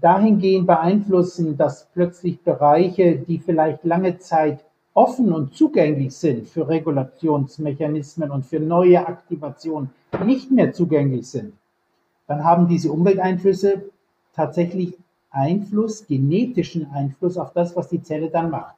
dahingehend 0.00 0.66
beeinflussen, 0.66 1.56
dass 1.56 1.86
plötzlich 1.92 2.40
Bereiche, 2.42 3.16
die 3.16 3.38
vielleicht 3.38 3.84
lange 3.84 4.18
Zeit 4.18 4.64
offen 4.94 5.32
und 5.32 5.54
zugänglich 5.54 6.14
sind 6.14 6.48
für 6.48 6.68
Regulationsmechanismen 6.68 8.30
und 8.30 8.46
für 8.46 8.60
neue 8.60 9.06
Aktivationen, 9.06 9.90
nicht 10.24 10.50
mehr 10.50 10.72
zugänglich 10.72 11.28
sind, 11.28 11.52
dann 12.26 12.44
haben 12.44 12.68
diese 12.68 12.90
Umwelteinflüsse 12.90 13.90
tatsächlich 14.34 14.96
Einfluss, 15.30 16.06
genetischen 16.06 16.90
Einfluss 16.90 17.36
auf 17.36 17.52
das, 17.52 17.76
was 17.76 17.88
die 17.88 18.02
Zelle 18.02 18.30
dann 18.30 18.50
macht. 18.50 18.75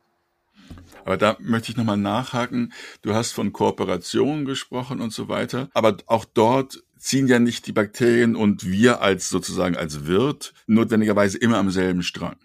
Aber 1.04 1.16
da 1.16 1.37
möchte 1.40 1.70
ich 1.70 1.76
nochmal 1.76 1.96
nachhaken. 1.96 2.72
Du 3.02 3.14
hast 3.14 3.32
von 3.32 3.52
Kooperationen 3.52 4.44
gesprochen 4.44 5.00
und 5.00 5.12
so 5.12 5.28
weiter. 5.28 5.68
Aber 5.74 5.96
auch 6.06 6.24
dort 6.24 6.82
ziehen 6.98 7.28
ja 7.28 7.38
nicht 7.38 7.66
die 7.66 7.72
Bakterien 7.72 8.37
und 8.37 8.68
wir 8.70 9.00
als 9.00 9.28
sozusagen 9.28 9.76
als 9.76 10.06
Wirt 10.06 10.52
notwendigerweise 10.66 11.38
immer 11.38 11.58
am 11.58 11.70
selben 11.70 12.02
Strang 12.02 12.37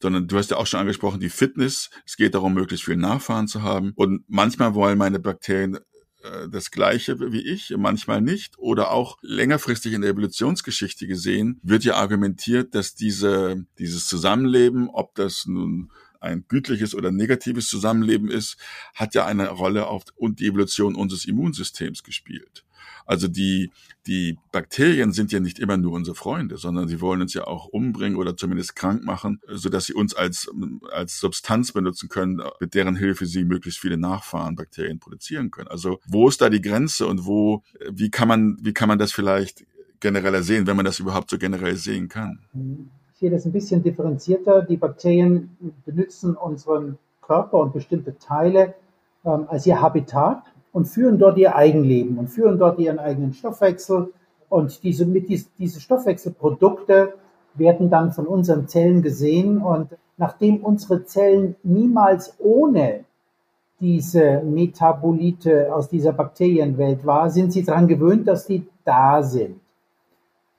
sondern 0.00 0.26
du 0.26 0.36
hast 0.36 0.50
ja 0.50 0.56
auch 0.56 0.66
schon 0.66 0.80
angesprochen, 0.80 1.20
die 1.20 1.28
Fitness. 1.28 1.88
Es 2.04 2.16
geht 2.16 2.34
darum, 2.34 2.54
möglichst 2.54 2.84
viel 2.84 2.96
Nachfahren 2.96 3.46
zu 3.46 3.62
haben. 3.62 3.92
Und 3.94 4.24
manchmal 4.26 4.74
wollen 4.74 4.98
meine 4.98 5.20
Bakterien 5.20 5.78
äh, 6.22 6.48
das 6.50 6.70
Gleiche 6.70 7.18
wie 7.32 7.40
ich, 7.40 7.72
manchmal 7.76 8.20
nicht. 8.20 8.58
Oder 8.58 8.90
auch 8.90 9.18
längerfristig 9.22 9.92
in 9.92 10.02
der 10.02 10.10
Evolutionsgeschichte 10.10 11.06
gesehen, 11.06 11.60
wird 11.62 11.84
ja 11.84 11.94
argumentiert, 11.94 12.74
dass 12.74 12.94
diese, 12.94 13.64
dieses 13.78 14.06
Zusammenleben, 14.06 14.88
ob 14.90 15.14
das 15.14 15.46
nun 15.46 15.90
ein 16.22 16.44
gütliches 16.48 16.94
oder 16.94 17.10
negatives 17.10 17.68
Zusammenleben 17.68 18.30
ist, 18.30 18.56
hat 18.94 19.14
ja 19.14 19.26
eine 19.26 19.48
Rolle 19.48 19.86
auf 19.86 20.04
und 20.16 20.40
die 20.40 20.46
Evolution 20.46 20.94
unseres 20.94 21.24
Immunsystems 21.24 22.02
gespielt. 22.02 22.64
Also 23.06 23.28
die, 23.28 23.70
die 24.06 24.38
Bakterien 24.52 25.12
sind 25.12 25.32
ja 25.32 25.40
nicht 25.40 25.58
immer 25.58 25.76
nur 25.76 25.92
unsere 25.92 26.14
Freunde, 26.14 26.56
sondern 26.56 26.88
sie 26.88 27.00
wollen 27.00 27.22
uns 27.22 27.34
ja 27.34 27.46
auch 27.46 27.66
umbringen 27.66 28.16
oder 28.16 28.36
zumindest 28.36 28.76
krank 28.76 29.04
machen, 29.04 29.40
so 29.48 29.68
dass 29.68 29.86
sie 29.86 29.94
uns 29.94 30.14
als, 30.14 30.48
als 30.90 31.18
Substanz 31.18 31.72
benutzen 31.72 32.08
können, 32.08 32.42
mit 32.60 32.74
deren 32.74 32.96
Hilfe 32.96 33.26
sie 33.26 33.44
möglichst 33.44 33.80
viele 33.80 33.98
Nachfahren 33.98 34.56
Bakterien 34.56 35.00
produzieren 35.00 35.50
können. 35.50 35.68
Also 35.68 36.00
wo 36.06 36.28
ist 36.28 36.40
da 36.40 36.48
die 36.48 36.62
Grenze 36.62 37.06
und 37.06 37.26
wo, 37.26 37.62
wie 37.90 38.10
kann 38.10 38.28
man, 38.28 38.56
wie 38.60 38.72
kann 38.72 38.88
man 38.88 38.98
das 38.98 39.12
vielleicht 39.12 39.64
genereller 40.00 40.42
sehen, 40.42 40.66
wenn 40.66 40.76
man 40.76 40.84
das 40.84 40.98
überhaupt 40.98 41.30
so 41.30 41.38
generell 41.38 41.76
sehen 41.76 42.08
kann? 42.08 42.44
Ich 42.54 43.01
sehe 43.22 43.30
das 43.30 43.44
ein 43.46 43.52
bisschen 43.52 43.84
differenzierter. 43.84 44.62
Die 44.62 44.76
Bakterien 44.76 45.56
benutzen 45.86 46.34
unseren 46.34 46.98
Körper 47.20 47.60
und 47.60 47.72
bestimmte 47.72 48.18
Teile 48.18 48.74
ähm, 49.24 49.46
als 49.46 49.64
ihr 49.64 49.80
Habitat 49.80 50.42
und 50.72 50.86
führen 50.86 51.20
dort 51.20 51.38
ihr 51.38 51.54
Eigenleben 51.54 52.18
und 52.18 52.26
führen 52.26 52.58
dort 52.58 52.80
ihren 52.80 52.98
eigenen 52.98 53.32
Stoffwechsel. 53.32 54.12
Und 54.48 54.82
diese, 54.82 55.06
mit 55.06 55.28
dies, 55.28 55.48
diese 55.56 55.80
Stoffwechselprodukte 55.80 57.14
werden 57.54 57.90
dann 57.90 58.10
von 58.10 58.26
unseren 58.26 58.66
Zellen 58.66 59.02
gesehen. 59.02 59.62
Und 59.62 59.96
nachdem 60.16 60.56
unsere 60.64 61.04
Zellen 61.04 61.54
niemals 61.62 62.34
ohne 62.40 63.04
diese 63.78 64.42
Metabolite 64.42 65.72
aus 65.72 65.88
dieser 65.88 66.12
Bakterienwelt 66.12 67.06
war, 67.06 67.30
sind 67.30 67.52
sie 67.52 67.62
daran 67.62 67.86
gewöhnt, 67.86 68.26
dass 68.26 68.48
die 68.48 68.66
da 68.84 69.22
sind. 69.22 69.61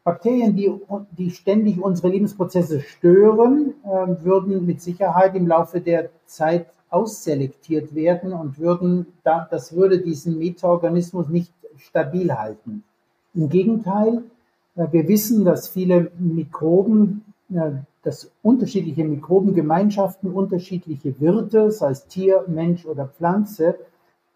Bakterien, 0.04 0.56
die, 0.56 0.72
die 1.18 1.32
ständig 1.32 1.82
unsere 1.82 2.10
Lebensprozesse 2.10 2.82
stören, 2.82 3.74
äh, 3.84 4.24
würden 4.24 4.66
mit 4.66 4.82
Sicherheit 4.82 5.36
im 5.36 5.48
Laufe 5.48 5.80
der 5.80 6.10
Zeit 6.26 6.68
ausselektiert 6.90 7.96
werden 7.96 8.34
und 8.34 8.60
würden, 8.60 9.08
das 9.24 9.74
würde 9.76 10.00
diesen 10.00 10.38
Metaorganismus 10.38 11.30
nicht 11.30 11.52
stabil 11.78 12.32
halten. 12.32 12.84
Im 13.34 13.50
Gegenteil, 13.50 14.24
äh, 14.76 14.88
wir 14.92 15.08
wissen, 15.08 15.46
dass 15.46 15.70
viele 15.70 16.12
Mikroben, 16.20 17.24
äh, 17.54 17.72
dass 18.04 18.30
unterschiedliche 18.42 19.06
Mikrobengemeinschaften, 19.06 20.32
unterschiedliche 20.32 21.20
Wirte, 21.22 21.72
sei 21.72 21.92
es 21.92 22.08
Tier, 22.08 22.44
Mensch 22.48 22.86
oder 22.86 23.08
Pflanze, 23.08 23.76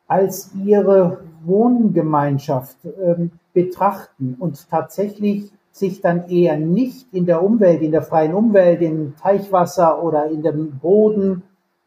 als 0.08 0.51
ihre 0.63 1.19
Wohngemeinschaft 1.43 2.77
ähm, 3.03 3.32
betrachten 3.58 4.36
und 4.38 4.70
tatsächlich 4.70 5.52
sich 5.72 6.00
dann 6.00 6.30
eher 6.30 6.60
nicht 6.60 7.12
in 7.12 7.26
der 7.26 7.41
Umwelt, 7.41 7.82
in 7.82 7.91
der 7.91 8.04
freien 8.04 8.36
Umwelt, 8.36 8.84
im 8.84 9.15
Teichwasser 9.15 10.04
oder 10.04 10.30
in 10.30 10.43
dem 10.43 10.78
Boden 10.78 11.41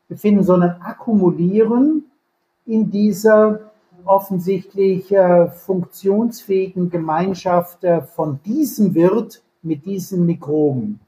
befinden, 0.08 0.42
sondern 0.42 0.80
akkumulieren 0.80 2.06
in 2.66 2.90
dieser 2.90 3.70
offensichtlich 4.04 5.12
äh, 5.12 5.46
funktionsfähigen 5.46 6.90
Gemeinschaft 6.90 7.84
äh, 7.84 8.02
von 8.02 8.40
diesem 8.44 8.96
Wirt 8.96 9.44
mit 9.62 9.86
diesen 9.86 10.26
Mikroben. 10.26 10.98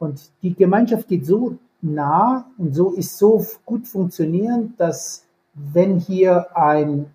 Und 0.00 0.32
die 0.42 0.54
Gemeinschaft 0.54 1.06
geht 1.06 1.24
so 1.24 1.56
nah 1.82 2.50
und 2.58 2.74
so 2.74 2.90
ist 2.94 3.16
so 3.16 3.46
gut 3.64 3.86
funktionierend, 3.86 4.80
dass 4.80 5.24
wenn 5.72 5.98
hier 5.98 6.56
ein 6.56 7.10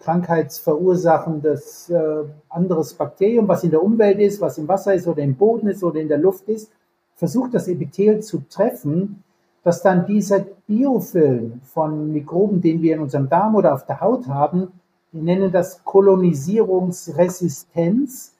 krankheitsverursachendes 0.00 1.90
äh, 1.90 2.24
anderes 2.48 2.94
Bakterium, 2.94 3.48
was 3.48 3.64
in 3.64 3.70
der 3.70 3.82
Umwelt 3.82 4.18
ist, 4.18 4.40
was 4.40 4.56
im 4.58 4.68
Wasser 4.68 4.94
ist 4.94 5.06
oder 5.06 5.22
im 5.22 5.36
Boden 5.36 5.68
ist 5.68 5.84
oder 5.84 6.00
in 6.00 6.08
der 6.08 6.18
Luft 6.18 6.48
ist, 6.48 6.70
versucht 7.14 7.54
das 7.54 7.68
Epithel 7.68 8.20
zu 8.20 8.42
treffen, 8.48 9.22
dass 9.62 9.82
dann 9.82 10.06
dieser 10.06 10.40
Biofilm 10.66 11.60
von 11.62 12.12
Mikroben, 12.12 12.60
den 12.60 12.82
wir 12.82 12.94
in 12.94 13.00
unserem 13.00 13.28
Darm 13.28 13.54
oder 13.54 13.74
auf 13.74 13.86
der 13.86 14.00
Haut 14.00 14.26
haben, 14.26 14.72
wir 15.12 15.22
nennen 15.22 15.52
das 15.52 15.84
Kolonisierungsresistenz, 15.84 18.34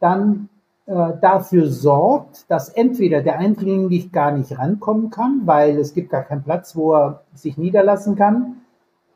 dann 0.00 0.50
äh, 0.86 1.12
dafür 1.20 1.68
sorgt, 1.68 2.50
dass 2.50 2.68
entweder 2.68 3.22
der 3.22 3.38
Eindringling 3.38 4.10
gar 4.10 4.32
nicht 4.32 4.58
rankommen 4.58 5.10
kann, 5.10 5.42
weil 5.44 5.78
es 5.78 5.94
gibt 5.94 6.10
gar 6.10 6.24
keinen 6.24 6.42
Platz, 6.42 6.74
wo 6.76 6.94
er 6.94 7.22
sich 7.32 7.56
niederlassen 7.56 8.16
kann, 8.16 8.56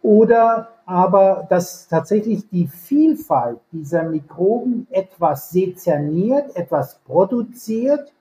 oder 0.02 0.68
aber 0.86 1.46
dass 1.48 1.86
tatsächlich 1.86 2.48
die 2.48 2.66
Vielfalt 2.66 3.60
dieser 3.70 4.02
Mikroben 4.02 4.88
etwas 4.90 5.50
sezerniert, 5.50 6.56
etwas 6.56 6.98
produziert, 7.06 8.12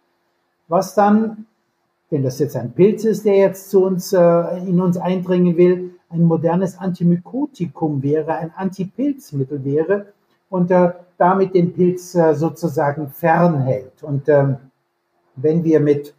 was 0.67 0.93
dann, 0.93 1.47
wenn 2.11 2.23
das 2.23 2.37
jetzt 2.37 2.55
ein 2.55 2.73
Pilz 2.73 3.05
ist, 3.05 3.25
der 3.25 3.37
jetzt 3.37 3.71
zu 3.71 3.83
uns 3.83 4.13
äh, 4.13 4.19
in 4.67 4.79
uns 4.81 4.97
eindringen 4.97 5.57
will, 5.57 5.95
ein 6.09 6.23
modernes 6.23 6.77
Antimykotikum 6.77 8.03
wäre, 8.03 8.35
ein 8.35 8.51
Antipilzmittel 8.55 9.63
wäre 9.63 10.07
und 10.49 10.69
äh, 10.71 10.91
damit 11.17 11.55
den 11.55 11.73
Pilz 11.73 12.13
äh, 12.15 12.35
sozusagen 12.35 13.09
fernhält. 13.09 14.03
Und 14.03 14.29
ähm, 14.29 14.57
wenn 15.35 15.63
wir 15.63 15.79
mit 15.79 16.13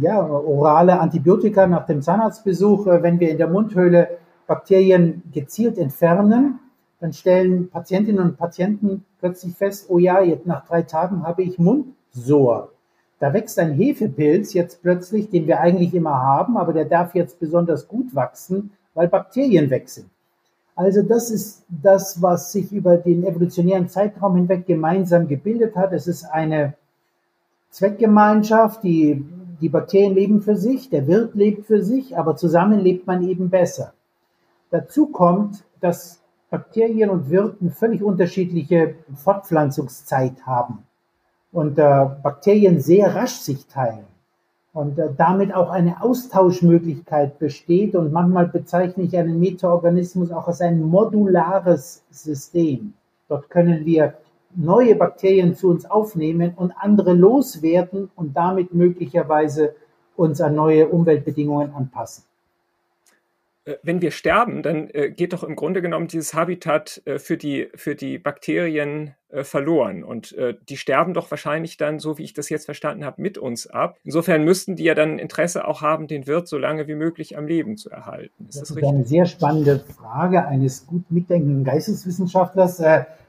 ja, 0.00 0.20
orale 0.26 0.98
Antibiotika 1.00 1.66
nach 1.66 1.86
dem 1.86 2.02
Zahnarztbesuch, 2.02 2.86
äh, 2.86 3.02
wenn 3.02 3.20
wir 3.20 3.30
in 3.30 3.38
der 3.38 3.48
Mundhöhle 3.48 4.18
Bakterien 4.48 5.22
gezielt 5.32 5.78
entfernen, 5.78 6.58
dann 7.00 7.12
stellen 7.12 7.68
Patientinnen 7.68 8.24
und 8.24 8.38
Patienten 8.38 9.04
plötzlich 9.20 9.54
fest, 9.54 9.86
oh 9.88 9.98
ja, 9.98 10.20
jetzt 10.22 10.46
nach 10.46 10.66
drei 10.66 10.82
Tagen 10.82 11.22
habe 11.22 11.42
ich 11.42 11.58
Mundsor. 11.58 12.72
Da 13.20 13.32
wächst 13.34 13.58
ein 13.58 13.74
Hefepilz 13.74 14.54
jetzt 14.54 14.80
plötzlich, 14.82 15.28
den 15.28 15.46
wir 15.46 15.60
eigentlich 15.60 15.92
immer 15.92 16.22
haben, 16.22 16.56
aber 16.56 16.72
der 16.72 16.86
darf 16.86 17.14
jetzt 17.14 17.38
besonders 17.38 17.88
gut 17.88 18.14
wachsen, 18.14 18.70
weil 18.94 19.08
Bakterien 19.08 19.68
weg. 19.70 19.86
Also 20.74 21.02
das 21.02 21.30
ist 21.30 21.64
das, 21.68 22.22
was 22.22 22.50
sich 22.50 22.72
über 22.72 22.96
den 22.96 23.24
evolutionären 23.24 23.88
Zeitraum 23.88 24.36
hinweg 24.36 24.66
gemeinsam 24.66 25.28
gebildet 25.28 25.76
hat. 25.76 25.92
Es 25.92 26.06
ist 26.06 26.24
eine 26.24 26.74
Zweckgemeinschaft, 27.70 28.82
die, 28.82 29.24
die 29.60 29.68
Bakterien 29.68 30.14
leben 30.14 30.40
für 30.40 30.56
sich, 30.56 30.88
der 30.88 31.06
Wirt 31.06 31.34
lebt 31.34 31.66
für 31.66 31.82
sich, 31.82 32.16
aber 32.16 32.36
zusammen 32.36 32.80
lebt 32.80 33.06
man 33.06 33.28
eben 33.28 33.50
besser. 33.50 33.92
Dazu 34.70 35.06
kommt, 35.06 35.64
dass 35.80 36.20
Bakterien 36.50 37.10
und 37.10 37.30
Wirten 37.30 37.70
völlig 37.70 38.02
unterschiedliche 38.02 38.94
Fortpflanzungszeit 39.14 40.46
haben 40.46 40.84
und 41.52 41.78
äh, 41.78 42.06
Bakterien 42.22 42.80
sehr 42.80 43.14
rasch 43.14 43.36
sich 43.36 43.66
teilen 43.66 44.06
und 44.72 44.98
äh, 44.98 45.08
damit 45.16 45.54
auch 45.54 45.70
eine 45.70 46.02
Austauschmöglichkeit 46.02 47.38
besteht 47.38 47.94
und 47.94 48.12
manchmal 48.12 48.48
bezeichne 48.48 49.04
ich 49.04 49.16
einen 49.16 49.40
Metaorganismus 49.40 50.30
auch 50.30 50.48
als 50.48 50.60
ein 50.60 50.82
modulares 50.82 52.04
System. 52.10 52.94
Dort 53.28 53.50
können 53.50 53.84
wir 53.84 54.14
neue 54.54 54.94
Bakterien 54.96 55.54
zu 55.54 55.68
uns 55.68 55.84
aufnehmen 55.84 56.54
und 56.56 56.72
andere 56.78 57.12
loswerden 57.12 58.10
und 58.16 58.36
damit 58.36 58.72
möglicherweise 58.72 59.74
uns 60.16 60.40
an 60.40 60.54
neue 60.54 60.88
Umweltbedingungen 60.88 61.72
anpassen. 61.74 62.24
Äh, 63.68 63.78
wenn 63.82 64.00
wir 64.00 64.10
sterben, 64.10 64.62
dann 64.62 64.88
äh, 64.90 65.10
geht 65.10 65.32
doch 65.32 65.42
im 65.42 65.54
Grunde 65.54 65.82
genommen 65.82 66.08
dieses 66.08 66.34
Habitat 66.34 67.02
äh, 67.04 67.18
für, 67.18 67.36
die, 67.36 67.68
für 67.74 67.94
die 67.94 68.18
Bakterien 68.18 69.14
verloren. 69.42 70.04
Und 70.04 70.34
die 70.70 70.78
sterben 70.78 71.12
doch 71.12 71.30
wahrscheinlich 71.30 71.76
dann, 71.76 71.98
so 71.98 72.16
wie 72.16 72.22
ich 72.22 72.32
das 72.32 72.48
jetzt 72.48 72.64
verstanden 72.64 73.04
habe, 73.04 73.20
mit 73.20 73.36
uns 73.36 73.66
ab. 73.66 73.98
Insofern 74.02 74.42
müssten 74.42 74.74
die 74.74 74.84
ja 74.84 74.94
dann 74.94 75.18
Interesse 75.18 75.68
auch 75.68 75.82
haben, 75.82 76.06
den 76.06 76.26
Wirt 76.26 76.48
so 76.48 76.56
lange 76.56 76.88
wie 76.88 76.94
möglich 76.94 77.36
am 77.36 77.46
Leben 77.46 77.76
zu 77.76 77.90
erhalten. 77.90 78.46
Ist 78.48 78.54
das, 78.54 78.60
das 78.60 78.70
ist 78.70 78.76
richtig? 78.76 78.94
eine 78.94 79.04
sehr 79.04 79.26
spannende 79.26 79.80
Frage 79.80 80.46
eines 80.46 80.86
gut 80.86 81.10
mitdenkenden 81.10 81.62
Geisteswissenschaftlers. 81.62 82.82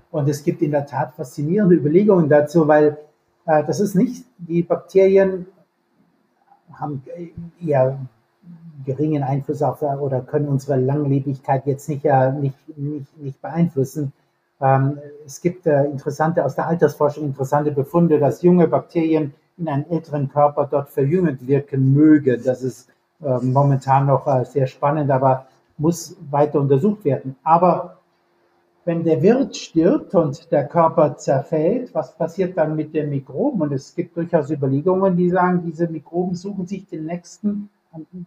Und 0.09 0.29
es 0.29 0.45
gibt 0.45 0.61
in 0.61 0.71
der 0.71 0.85
Tat 0.85 1.15
faszinierende 1.15 1.75
Überlegungen 1.75 2.29
dazu, 2.29 2.69
weil 2.69 2.97
das 3.43 3.81
ist 3.81 3.93
nicht, 3.93 4.23
die 4.37 4.63
Bakterien 4.63 5.47
haben 6.71 7.03
eher 7.61 7.99
geringen 8.85 9.23
Einfluss 9.23 9.61
auf 9.61 9.81
oder 9.81 10.21
können 10.21 10.47
unsere 10.47 10.79
Langlebigkeit 10.79 11.65
jetzt 11.65 11.89
nicht, 11.89 12.05
äh, 12.05 12.31
nicht, 12.31 12.55
nicht, 12.77 13.17
nicht 13.17 13.41
beeinflussen. 13.41 14.13
Ähm, 14.61 14.99
es 15.25 15.41
gibt 15.41 15.65
äh, 15.65 15.85
interessante, 15.85 16.43
aus 16.43 16.55
der 16.55 16.67
Altersforschung 16.67 17.25
interessante 17.25 17.71
Befunde, 17.71 18.19
dass 18.19 18.41
junge 18.41 18.67
Bakterien 18.67 19.33
in 19.57 19.67
einem 19.67 19.85
älteren 19.89 20.29
Körper 20.29 20.67
dort 20.69 20.89
verjüngend 20.89 21.47
wirken 21.47 21.93
mögen. 21.93 22.41
Das 22.43 22.63
ist 22.63 22.89
äh, 23.21 23.37
momentan 23.41 24.07
noch 24.07 24.27
äh, 24.27 24.45
sehr 24.45 24.67
spannend, 24.67 25.11
aber 25.11 25.47
muss 25.77 26.15
weiter 26.29 26.59
untersucht 26.59 27.05
werden. 27.05 27.35
Aber 27.43 27.97
wenn 28.85 29.03
der 29.03 29.21
Wirt 29.21 29.55
stirbt 29.55 30.15
und 30.15 30.51
der 30.51 30.67
Körper 30.67 31.17
zerfällt, 31.17 31.93
was 31.93 32.15
passiert 32.15 32.57
dann 32.57 32.75
mit 32.75 32.93
den 32.93 33.09
Mikroben? 33.09 33.61
Und 33.61 33.71
es 33.71 33.93
gibt 33.95 34.17
durchaus 34.17 34.49
Überlegungen, 34.49 35.15
die 35.15 35.29
sagen, 35.29 35.63
diese 35.65 35.87
Mikroben 35.87 36.35
suchen 36.35 36.65
sich 36.65 36.87
den 36.87 37.05
nächsten 37.05 37.69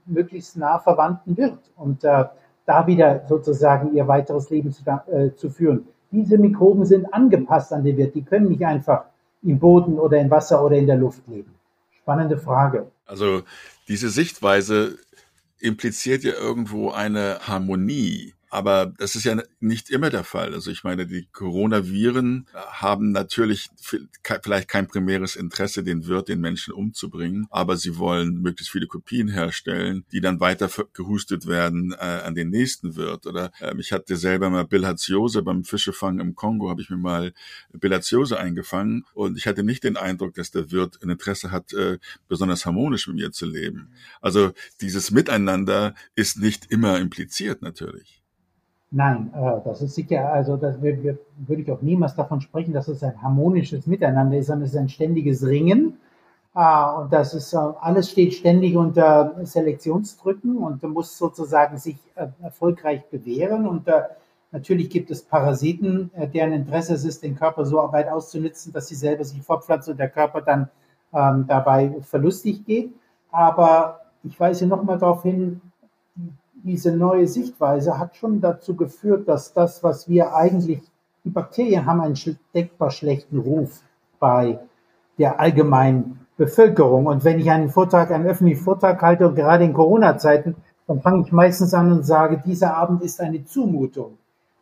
möglichst 0.07 0.57
nah 0.57 0.79
verwandten 0.79 1.37
wird 1.37 1.59
und 1.77 2.05
äh, 2.05 2.25
da 2.67 2.87
wieder 2.87 3.25
sozusagen 3.29 3.95
ihr 3.95 4.07
weiteres 4.09 4.51
Leben 4.51 4.73
zu, 4.73 4.83
äh, 5.11 5.35
zu 5.35 5.51
führen. 5.51 5.87
Diese 6.11 6.39
Mikroben 6.39 6.85
sind 6.85 7.13
angepasst 7.13 7.73
an 7.73 7.85
den 7.85 7.97
Wirt, 7.97 8.15
die 8.15 8.23
können 8.23 8.49
nicht 8.49 8.65
einfach 8.65 9.05
im 9.43 9.59
Boden 9.59 9.99
oder 9.99 10.19
im 10.19 10.31
Wasser 10.31 10.65
oder 10.65 10.77
in 10.77 10.87
der 10.87 10.97
Luft 10.97 11.27
leben. 11.27 11.55
Spannende 11.91 12.39
Frage. 12.39 12.91
Also 13.07 13.43
diese 13.89 14.11
Sichtweise 14.11 14.99
impliziert 15.59 16.23
ja 16.25 16.33
irgendwo 16.33 16.91
eine 16.91 17.39
Harmonie 17.47 18.35
aber 18.53 18.93
das 18.99 19.17
ist 19.17 19.25
ja 19.25 19.43
nicht 19.61 19.89
immer 19.89 20.11
der 20.11 20.25
Fall. 20.25 20.53
Also 20.53 20.71
ich 20.71 20.85
meine, 20.85 21.07
die 21.07 21.27
Coronaviren 21.33 22.47
haben 22.53 23.11
natürlich 23.11 23.71
vielleicht 24.23 24.69
kein 24.69 24.89
primäres 24.89 25.37
Interesse, 25.37 25.83
den 25.83 26.07
Wirt, 26.07 26.29
den 26.29 26.41
Menschen 26.41 26.75
umzubringen, 26.75 27.47
aber 27.49 27.79
sie 27.79 27.97
wollen 27.97 28.43
möglichst 28.43 28.71
viele 28.71 28.87
Kopien 28.87 29.29
herstellen, 29.29 30.05
die 30.13 30.21
dann 30.21 30.39
weiter 30.39 30.69
gehustet 30.93 31.47
werden 31.47 31.93
äh, 31.93 32.05
an 32.05 32.35
den 32.35 32.51
nächsten 32.51 32.95
Wirt. 32.95 33.27
Oder 33.27 33.53
äh, 33.59 33.75
ich 33.79 33.91
hatte 33.91 34.17
selber 34.19 34.51
mal 34.51 34.67
Bilharziose 34.67 35.43
beim 35.43 35.65
Fischefangen 35.65 36.21
im 36.21 36.35
Kongo, 36.35 36.69
habe 36.69 36.83
ich 36.83 36.91
mir 36.91 36.99
mal 36.99 37.33
Bilharziose 37.73 38.39
eingefangen 38.39 39.07
und 39.15 39.39
ich 39.39 39.47
hatte 39.47 39.63
nicht 39.63 39.83
den 39.83 39.97
Eindruck, 39.97 40.35
dass 40.35 40.51
der 40.51 40.71
Wirt 40.71 41.03
ein 41.03 41.09
Interesse 41.09 41.53
hat, 41.53 41.73
äh, 41.73 41.99
besonders 42.29 42.67
harmonisch 42.67 43.07
mit 43.07 43.17
mir 43.17 43.33
zu 43.33 43.47
leben. 43.47 43.95
Also 44.21 44.53
dieses 44.83 45.11
Miteinander 45.11 45.95
ist 46.15 46.37
nicht 46.37 46.71
immer 46.71 46.99
impliziert 47.01 47.63
natürlich. 47.63 48.22
Nein, 48.95 49.33
äh, 49.35 49.61
das 49.65 49.81
ist 49.81 49.95
sicher, 49.95 50.31
also 50.31 50.59
das 50.59 50.81
würde 50.83 51.17
ich 51.49 51.73
auch 51.73 51.81
niemals 51.81 52.15
davon 52.15 52.43
sprechen, 52.43 52.75
dass 52.75 52.89
es 52.89 53.03
ein 53.03 53.23
harmonisches 53.23 53.87
Miteinander 53.87 54.37
ist, 54.37 54.49
sondern 54.49 54.65
es 54.67 54.75
ist 54.75 54.79
ein 54.79 54.91
ständiges 54.91 55.47
Ringen. 55.47 55.99
Äh, 56.55 56.85
und 56.99 57.11
das 57.11 57.33
ist, 57.33 57.55
äh, 57.55 57.57
alles 57.57 58.11
steht 58.11 58.35
ständig 58.35 58.77
unter 58.77 59.35
Selektionsdrücken 59.45 60.59
und 60.59 60.83
muss 60.83 61.17
sozusagen 61.17 61.79
sich 61.79 61.97
erfolgreich 62.43 63.09
bewähren. 63.09 63.67
Und 63.67 63.89
natürlich 64.51 64.91
gibt 64.91 65.11
es 65.11 65.23
Parasiten, 65.23 66.11
deren 66.35 66.53
Interesse 66.53 66.93
es 66.93 67.05
ist, 67.07 67.23
den 67.23 67.37
Körper 67.37 67.65
so 67.65 67.77
weit 67.93 68.09
auszunutzen, 68.11 68.75
dass 68.75 68.89
sie 68.89 68.95
selber 68.95 69.25
sich 69.25 69.41
fortpflanzen 69.41 69.93
und 69.93 69.99
der 69.99 70.11
Körper 70.11 70.43
dann 70.43 70.69
ähm, 71.15 71.47
dabei 71.49 71.97
verlustig 72.03 72.67
geht. 72.67 72.93
Aber 73.31 74.01
ich 74.23 74.39
weise 74.39 74.67
nochmal 74.67 74.99
darauf 74.99 75.23
hin, 75.23 75.63
diese 76.65 76.97
neue 76.97 77.27
Sichtweise 77.27 77.99
hat 77.99 78.17
schon 78.17 78.41
dazu 78.41 78.77
geführt, 78.77 79.29
dass 79.29 79.53
das, 79.53 79.83
was 79.83 80.09
wir 80.09 80.35
eigentlich, 80.35 80.81
die 81.25 81.31
Bakterien 81.31 81.87
haben 81.87 82.01
einen 82.01 82.17
denkbar 82.55 82.91
schlechten 82.91 83.39
Ruf 83.39 83.81
bei 84.19 84.59
der 85.19 85.41
allgemeinen 85.41 86.27
Bevölkerung. 86.37 87.07
Und 87.07 87.25
wenn 87.25 87.39
ich 87.39 87.51
einen 87.51 87.71
Vortrag, 87.71 88.11
einen 88.11 88.27
öffentlichen 88.27 88.63
Vortrag 88.63 89.01
halte, 89.03 89.29
und 89.29 89.35
gerade 89.35 89.65
in 89.65 89.73
Corona-Zeiten, 89.73 90.57
dann 90.87 91.01
fange 91.01 91.23
ich 91.25 91.33
meistens 91.33 91.75
an 91.75 91.93
und 91.93 92.05
sage, 92.05 92.43
dieser 92.45 92.77
Abend 92.77 93.03
ist 93.03 93.21
eine 93.21 93.45
Zumutung. 93.45 94.19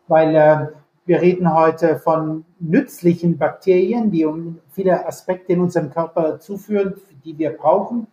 Weil 0.08 0.34
äh, 0.34 0.66
wir 1.06 1.22
reden 1.22 1.52
heute 1.54 1.96
von 1.96 2.44
nützlichen 2.58 3.38
Bakterien, 3.38 4.10
die 4.10 4.24
um 4.24 4.58
viele 4.70 5.06
Aspekte 5.06 5.52
in 5.52 5.60
unserem 5.60 5.90
Körper 5.90 6.40
zuführen, 6.40 6.94
die 7.24 7.38
wir 7.38 7.50
brauchen 7.50 8.06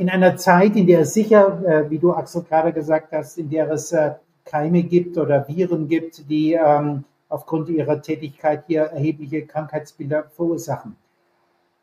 in 0.00 0.10
einer 0.10 0.36
Zeit, 0.36 0.76
in 0.76 0.86
der 0.86 1.00
es 1.00 1.14
sicher, 1.14 1.62
äh, 1.64 1.90
wie 1.90 1.98
du 1.98 2.12
Axel 2.12 2.42
gerade 2.42 2.72
gesagt 2.72 3.12
hast, 3.12 3.38
in 3.38 3.48
der 3.48 3.70
es 3.70 3.92
äh, 3.92 4.12
Keime 4.44 4.82
gibt 4.82 5.16
oder 5.18 5.46
Viren 5.46 5.88
gibt, 5.88 6.28
die 6.28 6.54
ähm, 6.54 7.04
aufgrund 7.28 7.68
ihrer 7.68 8.00
Tätigkeit 8.02 8.64
hier 8.66 8.82
erhebliche 8.82 9.46
Krankheitsbilder 9.46 10.24
verursachen. 10.34 10.96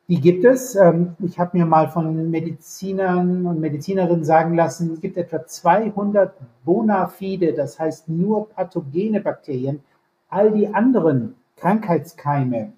Die 0.08 0.20
gibt 0.20 0.46
es. 0.46 0.76
Ähm, 0.76 1.16
ich 1.20 1.40
habe 1.40 1.58
mir 1.58 1.66
mal 1.66 1.90
von 1.90 2.30
Medizinern 2.30 3.46
und 3.46 3.60
Medizinerinnen 3.60 4.24
sagen 4.24 4.56
lassen, 4.56 4.92
es 4.94 5.02
gibt 5.02 5.18
etwa 5.18 5.46
200 5.46 6.36
bona 6.64 7.08
fide, 7.08 7.54
das 7.54 7.80
heißt 7.80 8.10
nur 8.10 8.50
pathogene 8.50 9.22
Bakterien. 9.22 9.82
All 10.30 10.52
die 10.52 10.68
anderen 10.68 11.36
Krankheitskeime. 11.56 12.74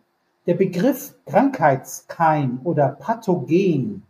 Der 0.46 0.54
Begriff 0.54 1.16
Krankheitskeim 1.26 2.62
oder 2.64 2.90
Pathogen 2.90 4.04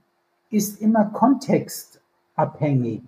ist 0.50 0.82
immer 0.82 1.06
kontextabhängig. 1.06 3.02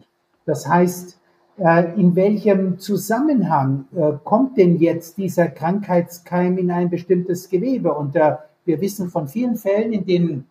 Das 0.45 0.67
heißt, 0.67 1.19
äh, 1.57 1.99
in 1.99 2.15
welchem 2.15 2.79
Zusammenhang 2.79 3.85
äh, 3.95 4.13
kommt 4.23 4.57
denn 4.57 4.77
jetzt 4.79 5.17
dieser 5.17 5.47
Krankheitskeim 5.47 6.57
in 6.57 6.71
ein 6.71 6.89
bestimmtes 6.89 7.49
Gewebe? 7.49 7.93
Und 7.93 8.15
wir 8.15 8.81
wissen 8.81 9.09
von 9.09 9.27
vielen 9.27 9.55
Fällen, 9.55 9.93
in 9.93 10.05
denen 10.05 10.47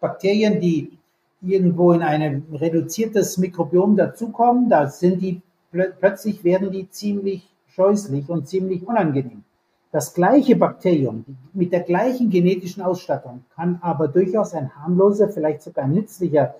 Bakterien, 0.00 0.60
die 0.60 0.98
irgendwo 1.42 1.92
in 1.92 2.02
ein 2.02 2.44
reduziertes 2.52 3.38
Mikrobiom 3.38 3.96
dazukommen, 3.96 4.68
da 4.68 4.88
sind 4.88 5.20
die 5.22 5.40
plötzlich 5.70 6.42
werden 6.44 6.70
die 6.70 6.88
ziemlich 6.88 7.48
scheußlich 7.68 8.28
und 8.28 8.48
ziemlich 8.48 8.86
unangenehm. 8.86 9.44
Das 9.92 10.14
gleiche 10.14 10.56
Bakterium 10.56 11.24
mit 11.52 11.72
der 11.72 11.80
gleichen 11.80 12.28
genetischen 12.28 12.82
Ausstattung 12.82 13.44
kann 13.54 13.78
aber 13.82 14.08
durchaus 14.08 14.52
ein 14.54 14.74
harmloser, 14.74 15.28
vielleicht 15.28 15.62
sogar 15.62 15.84
ein 15.84 15.92
nützlicher, 15.92 16.56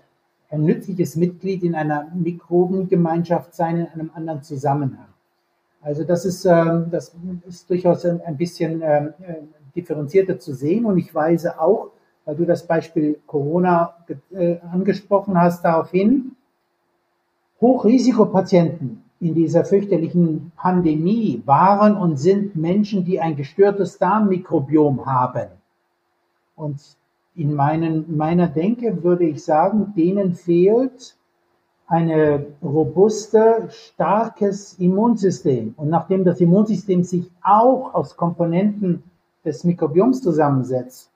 ein 0.51 0.65
nützliches 0.65 1.17
Mitglied 1.17 1.63
in 1.63 1.75
einer 1.75 2.09
Mikrobengemeinschaft 2.15 3.55
sein, 3.55 3.79
in 3.79 3.87
einem 3.89 4.11
anderen 4.15 4.43
Zusammenhang. 4.43 5.09
Also 5.83 6.05
das 6.05 6.25
ist, 6.25 6.45
ähm, 6.45 6.87
das 6.91 7.15
ist 7.47 7.69
durchaus 7.69 8.05
ein 8.05 8.37
bisschen 8.37 8.83
ähm, 8.83 9.13
differenzierter 9.75 10.39
zu 10.39 10.55
sehen. 10.55 10.85
Und 10.85 10.99
ich 10.99 11.15
weise 11.15 11.61
auch, 11.61 11.91
weil 12.25 12.37
du 12.37 12.45
das 12.45 12.67
Beispiel 12.67 13.21
Corona 13.27 13.95
äh, 14.33 14.57
angesprochen 14.73 15.39
hast, 15.39 15.65
darauf 15.65 15.91
hin, 15.91 16.33
Hochrisikopatienten 17.61 19.06
in 19.21 19.35
dieser 19.35 19.65
fürchterlichen 19.65 20.53
Pandemie 20.57 21.43
waren 21.47 21.97
und 21.97 22.19
sind 22.19 22.55
Menschen, 22.57 23.05
die 23.05 23.21
ein 23.21 23.37
gestörtes 23.37 23.99
Darmmikrobiom 23.99 25.07
haben. 25.07 25.49
Und 26.55 26.81
in 27.35 27.55
meinen, 27.55 28.17
meiner 28.17 28.49
Denke 28.49 29.03
würde 29.03 29.25
ich 29.25 29.45
sagen, 29.45 29.93
denen 29.97 30.35
fehlt 30.35 31.17
eine 31.87 32.47
robuste, 32.63 33.69
starkes 33.71 34.75
Immunsystem. 34.79 35.75
Und 35.77 35.89
nachdem 35.89 36.25
das 36.25 36.41
Immunsystem 36.41 37.05
sich 37.05 37.31
auch 37.43 37.95
aus 37.95 38.17
Komponenten 38.17 39.03
des 39.45 39.65
Mikrobioms 39.65 40.21
zusammensetzt, 40.23 41.11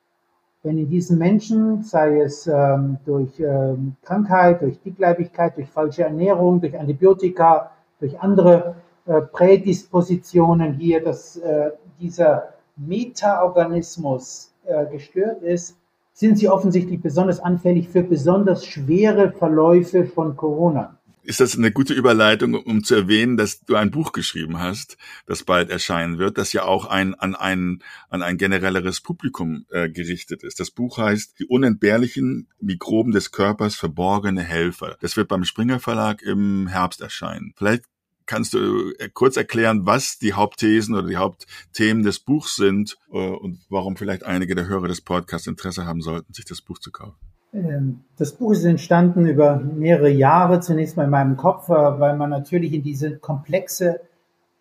wenn 0.63 0.79
in 0.79 0.89
diesen 0.89 1.19
Menschen, 1.19 1.83
sei 1.83 2.21
es 2.21 2.47
ähm, 2.47 2.99
durch 3.07 3.41
ähm, 3.41 3.97
Krankheit, 4.03 4.61
durch 4.61 4.79
Dickleibigkeit, 4.83 5.57
durch 5.57 5.71
falsche 5.71 6.05
Ernährung, 6.05 6.61
durch 6.61 6.79
Antibiotika, 6.79 7.71
durch 8.01 8.19
andere 8.21 8.75
äh, 9.07 9.21
Prädispositionen 9.21 10.75
hier, 10.75 11.03
dass 11.03 11.37
äh, 11.37 11.71
dieser 12.01 12.55
Metaorganismus 12.77 14.53
äh, 14.65 14.87
gestört 14.87 15.43
ist, 15.43 15.77
sind 16.13 16.37
sie 16.37 16.49
offensichtlich 16.49 17.01
besonders 17.01 17.41
anfällig 17.41 17.89
für 17.89 18.03
besonders 18.03 18.67
schwere 18.67 19.33
Verläufe 19.33 20.05
von 20.05 20.37
Corona 20.37 20.97
ist 21.31 21.38
das 21.38 21.57
eine 21.57 21.71
gute 21.71 21.95
Überleitung, 21.95 22.55
um 22.55 22.83
zu 22.83 22.97
erwähnen, 22.97 23.37
dass 23.37 23.61
du 23.61 23.77
ein 23.77 23.93
Buch 23.93 24.11
geschrieben 24.11 24.59
hast, 24.59 24.99
das 25.27 25.45
bald 25.45 25.71
erscheinen 25.71 26.19
wird, 26.19 26.38
das 26.38 26.53
ja 26.53 26.64
auch 26.64 26.87
ein, 26.87 27.14
an, 27.14 27.37
ein, 27.37 27.85
an 28.09 28.23
ein 28.23 28.37
generelleres 28.37 29.01
Publikum 29.01 29.64
äh, 29.71 29.88
gerichtet 29.88 30.43
ist. 30.43 30.59
Das 30.59 30.73
Buch 30.73 30.99
heißt 30.99 31.38
Die 31.38 31.47
unentbehrlichen 31.47 32.49
Mikroben 32.61 33.12
des 33.12 33.31
Körpers, 33.31 33.77
verborgene 33.77 34.43
Helfer. 34.43 34.97
Das 35.01 35.16
wird 35.16 35.29
beim 35.29 35.45
Springer 35.45 35.79
Verlag 35.79 36.21
im 36.21 36.66
Herbst 36.66 37.01
erscheinen. 37.01 37.55
Vielleicht 37.57 37.85
kannst 38.27 38.55
du 38.55 38.93
äh, 38.99 39.09
kurz 39.09 39.37
erklären, 39.37 39.87
was 39.87 40.19
die 40.19 40.33
Hauptthesen 40.33 40.97
oder 40.97 41.07
die 41.07 41.16
Hauptthemen 41.16 42.03
des 42.03 42.19
Buchs 42.19 42.57
sind 42.57 42.99
äh, 43.12 43.19
und 43.19 43.61
warum 43.69 43.97
vielleicht 43.97 44.25
einige 44.25 44.57
der 44.57 44.66
Hörer 44.66 44.88
des 44.88 45.01
Podcasts 45.01 45.47
Interesse 45.47 45.87
haben 45.87 46.01
sollten, 46.01 46.35
sich 46.35 46.45
das 46.45 46.61
Buch 46.61 46.81
zu 46.81 46.90
kaufen? 46.90 47.30
Ähm, 47.53 48.05
das 48.17 48.33
Buch 48.33 48.53
ist 48.53 48.65
entstanden 48.65 49.27
über 49.27 49.57
mehrere 49.57 50.11
Jahre, 50.11 50.61
zunächst 50.61 50.97
mal 50.97 51.05
in 51.05 51.11
meinem 51.11 51.37
Kopf, 51.37 51.69
äh, 51.69 51.73
weil 51.73 52.17
man 52.17 52.31
natürlich 52.31 52.73
in 52.73 52.83
diese 52.83 53.19
komplexe 53.19 54.01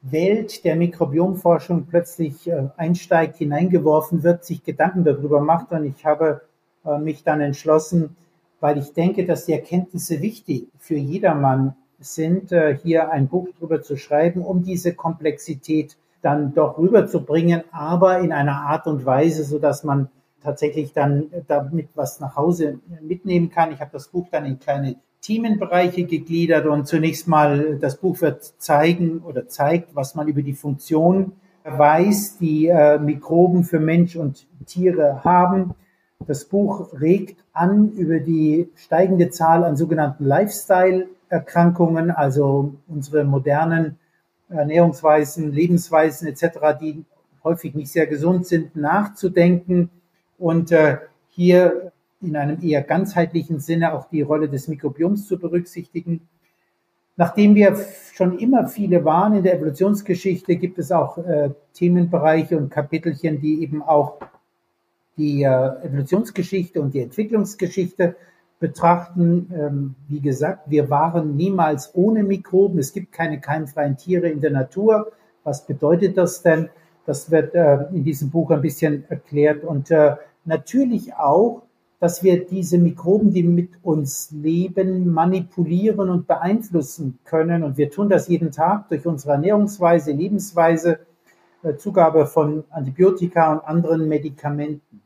Welt 0.01 0.63
der 0.63 0.75
Mikrobiomforschung 0.75 1.85
plötzlich 1.85 2.47
äh, 2.47 2.69
einsteigt, 2.77 3.37
hineingeworfen 3.37 4.23
wird, 4.23 4.45
sich 4.45 4.63
Gedanken 4.63 5.03
darüber 5.03 5.41
macht. 5.41 5.71
Und 5.71 5.85
ich 5.85 6.05
habe 6.05 6.41
äh, 6.85 6.97
mich 6.97 7.23
dann 7.23 7.41
entschlossen, 7.41 8.15
weil 8.59 8.77
ich 8.77 8.93
denke, 8.93 9.25
dass 9.25 9.45
die 9.45 9.53
Erkenntnisse 9.53 10.21
wichtig 10.21 10.67
für 10.77 10.95
jedermann 10.95 11.75
sind, 12.01 12.53
hier 12.81 13.11
ein 13.11 13.27
Buch 13.27 13.49
darüber 13.57 13.81
zu 13.81 13.97
schreiben, 13.97 14.41
um 14.41 14.63
diese 14.63 14.93
Komplexität 14.93 15.97
dann 16.21 16.53
doch 16.53 16.77
rüberzubringen, 16.77 17.63
aber 17.71 18.19
in 18.19 18.31
einer 18.31 18.55
Art 18.55 18.87
und 18.87 19.05
Weise, 19.05 19.43
so 19.43 19.59
dass 19.59 19.83
man 19.83 20.09
tatsächlich 20.43 20.93
dann 20.93 21.27
damit 21.47 21.89
was 21.95 22.19
nach 22.19 22.35
Hause 22.35 22.79
mitnehmen 23.01 23.49
kann. 23.49 23.71
Ich 23.71 23.79
habe 23.79 23.91
das 23.91 24.07
Buch 24.07 24.27
dann 24.31 24.45
in 24.45 24.59
kleine 24.59 24.95
Themenbereiche 25.21 26.05
gegliedert 26.05 26.65
und 26.65 26.87
zunächst 26.87 27.27
mal 27.27 27.77
das 27.79 27.97
Buch 27.97 28.21
wird 28.21 28.43
zeigen 28.57 29.19
oder 29.19 29.47
zeigt, 29.47 29.95
was 29.95 30.15
man 30.15 30.27
über 30.27 30.41
die 30.41 30.53
Funktion 30.53 31.33
weiß, 31.65 32.37
die 32.37 32.67
äh, 32.67 32.97
Mikroben 32.99 33.63
für 33.63 33.79
Mensch 33.79 34.15
und 34.15 34.47
Tiere 34.65 35.23
haben. 35.23 35.75
Das 36.25 36.45
Buch 36.45 36.93
regt 36.99 37.43
an 37.53 37.91
über 37.91 38.19
die 38.19 38.69
steigende 38.75 39.29
Zahl 39.29 39.63
an 39.63 39.75
sogenannten 39.75 40.25
Lifestyle-Erkrankungen, 40.25 42.11
also 42.11 42.75
unsere 42.87 43.23
modernen 43.23 43.99
Ernährungsweisen, 44.49 45.51
Lebensweisen 45.51 46.27
etc., 46.27 46.77
die 46.79 47.05
häufig 47.43 47.75
nicht 47.75 47.91
sehr 47.91 48.07
gesund 48.07 48.47
sind, 48.47 48.75
nachzudenken 48.75 49.89
und 50.39 50.71
äh, 50.71 50.97
hier 51.29 51.91
in 52.21 52.35
einem 52.35 52.61
eher 52.61 52.81
ganzheitlichen 52.81 53.59
Sinne 53.59 53.93
auch 53.93 54.09
die 54.09 54.21
Rolle 54.21 54.49
des 54.49 54.67
Mikrobioms 54.67 55.27
zu 55.27 55.37
berücksichtigen. 55.37 56.27
Nachdem 57.15 57.55
wir 57.55 57.77
schon 58.13 58.39
immer 58.39 58.67
viele 58.67 59.03
waren 59.03 59.35
in 59.35 59.43
der 59.43 59.55
Evolutionsgeschichte, 59.55 60.55
gibt 60.55 60.79
es 60.79 60.91
auch 60.91 61.17
äh, 61.17 61.51
Themenbereiche 61.73 62.57
und 62.57 62.69
Kapitelchen, 62.69 63.41
die 63.41 63.61
eben 63.61 63.81
auch 63.81 64.19
die 65.17 65.43
äh, 65.43 65.85
Evolutionsgeschichte 65.85 66.81
und 66.81 66.93
die 66.93 67.01
Entwicklungsgeschichte 67.01 68.15
betrachten. 68.59 69.51
Ähm, 69.53 69.95
wie 70.07 70.21
gesagt, 70.21 70.69
wir 70.69 70.89
waren 70.89 71.35
niemals 71.35 71.91
ohne 71.93 72.23
Mikroben. 72.23 72.79
Es 72.79 72.93
gibt 72.93 73.11
keine 73.11 73.39
keimfreien 73.39 73.97
Tiere 73.97 74.29
in 74.29 74.39
der 74.39 74.51
Natur. 74.51 75.11
Was 75.43 75.65
bedeutet 75.65 76.17
das 76.17 76.41
denn? 76.41 76.69
Das 77.05 77.31
wird 77.31 77.55
äh, 77.55 77.85
in 77.93 78.03
diesem 78.03 78.29
Buch 78.29 78.51
ein 78.51 78.61
bisschen 78.61 79.03
erklärt. 79.09 79.63
Und 79.63 79.91
äh, 79.91 80.15
natürlich 80.49 81.13
auch, 81.13 81.61
dass 81.99 82.23
wir 82.23 82.45
diese 82.45 82.77
Mikroben, 82.77 83.31
die 83.31 83.43
mit 83.43 83.71
uns 83.83 84.31
leben, 84.31 85.13
manipulieren 85.13 86.09
und 86.09 86.27
beeinflussen 86.27 87.19
können. 87.23 87.63
Und 87.63 87.77
wir 87.77 87.89
tun 87.91 88.09
das 88.09 88.27
jeden 88.27 88.51
Tag 88.51 88.89
durch 88.89 89.05
unsere 89.05 89.33
Ernährungsweise, 89.33 90.11
Lebensweise, 90.11 90.99
äh, 91.63 91.75
Zugabe 91.75 92.25
von 92.25 92.63
Antibiotika 92.69 93.51
und 93.51 93.59
anderen 93.65 94.07
Medikamenten. 94.07 95.01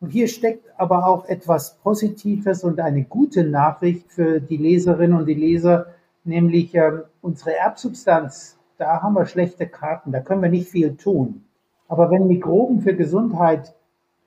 Und 0.00 0.10
hier 0.10 0.28
steckt 0.28 0.68
aber 0.76 1.06
auch 1.06 1.26
etwas 1.26 1.78
Positives 1.78 2.64
und 2.64 2.80
eine 2.80 3.04
gute 3.04 3.44
Nachricht 3.44 4.10
für 4.10 4.40
die 4.40 4.58
Leserinnen 4.58 5.18
und 5.18 5.26
die 5.26 5.34
Leser, 5.34 5.86
nämlich 6.24 6.74
äh, 6.74 6.92
unsere 7.22 7.56
Erbsubstanz. 7.56 8.58
Da 8.78 9.00
haben 9.00 9.14
wir 9.14 9.26
schlechte 9.26 9.66
Karten, 9.66 10.12
da 10.12 10.20
können 10.20 10.42
wir 10.42 10.50
nicht 10.50 10.68
viel 10.68 10.96
tun. 10.96 11.44
Aber 11.88 12.10
wenn 12.10 12.26
Mikroben 12.26 12.80
für 12.80 12.94
Gesundheit 12.94 13.74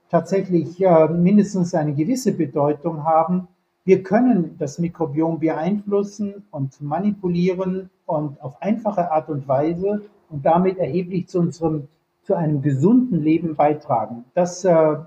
tatsächlich 0.09 0.81
äh, 0.81 1.07
mindestens 1.07 1.73
eine 1.73 1.93
gewisse 1.93 2.33
Bedeutung 2.33 3.03
haben. 3.03 3.47
Wir 3.85 4.03
können 4.03 4.55
das 4.57 4.79
Mikrobiom 4.79 5.39
beeinflussen 5.39 6.43
und 6.51 6.81
manipulieren 6.81 7.89
und 8.05 8.41
auf 8.41 8.61
einfache 8.61 9.11
Art 9.11 9.29
und 9.29 9.47
Weise 9.47 10.01
und 10.29 10.45
damit 10.45 10.77
erheblich 10.77 11.27
zu 11.27 11.39
unserem, 11.39 11.87
zu 12.23 12.35
einem 12.35 12.61
gesunden 12.61 13.23
Leben 13.23 13.55
beitragen. 13.55 14.25
Das 14.33 14.65
äh, 14.65 14.97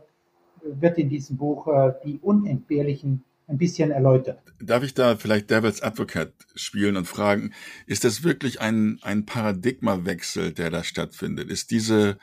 wird 0.62 0.98
in 0.98 1.08
diesem 1.08 1.36
Buch 1.36 1.68
äh, 1.68 1.92
die 2.04 2.18
unentbehrlichen 2.20 3.24
ein 3.48 3.58
bisschen 3.58 3.90
erläutert. 3.90 4.40
Darf 4.60 4.82
ich 4.82 4.94
da 4.94 5.16
vielleicht 5.16 5.50
Devil's 5.50 5.82
Advocate 5.82 6.32
spielen 6.54 6.96
und 6.96 7.06
fragen, 7.06 7.52
ist 7.86 8.04
das 8.04 8.22
wirklich 8.22 8.60
ein, 8.60 8.98
ein 9.02 9.26
Paradigmawechsel, 9.26 10.52
der 10.52 10.70
da 10.70 10.84
stattfindet? 10.84 11.50
Ist 11.50 11.70
diese, 11.70 12.18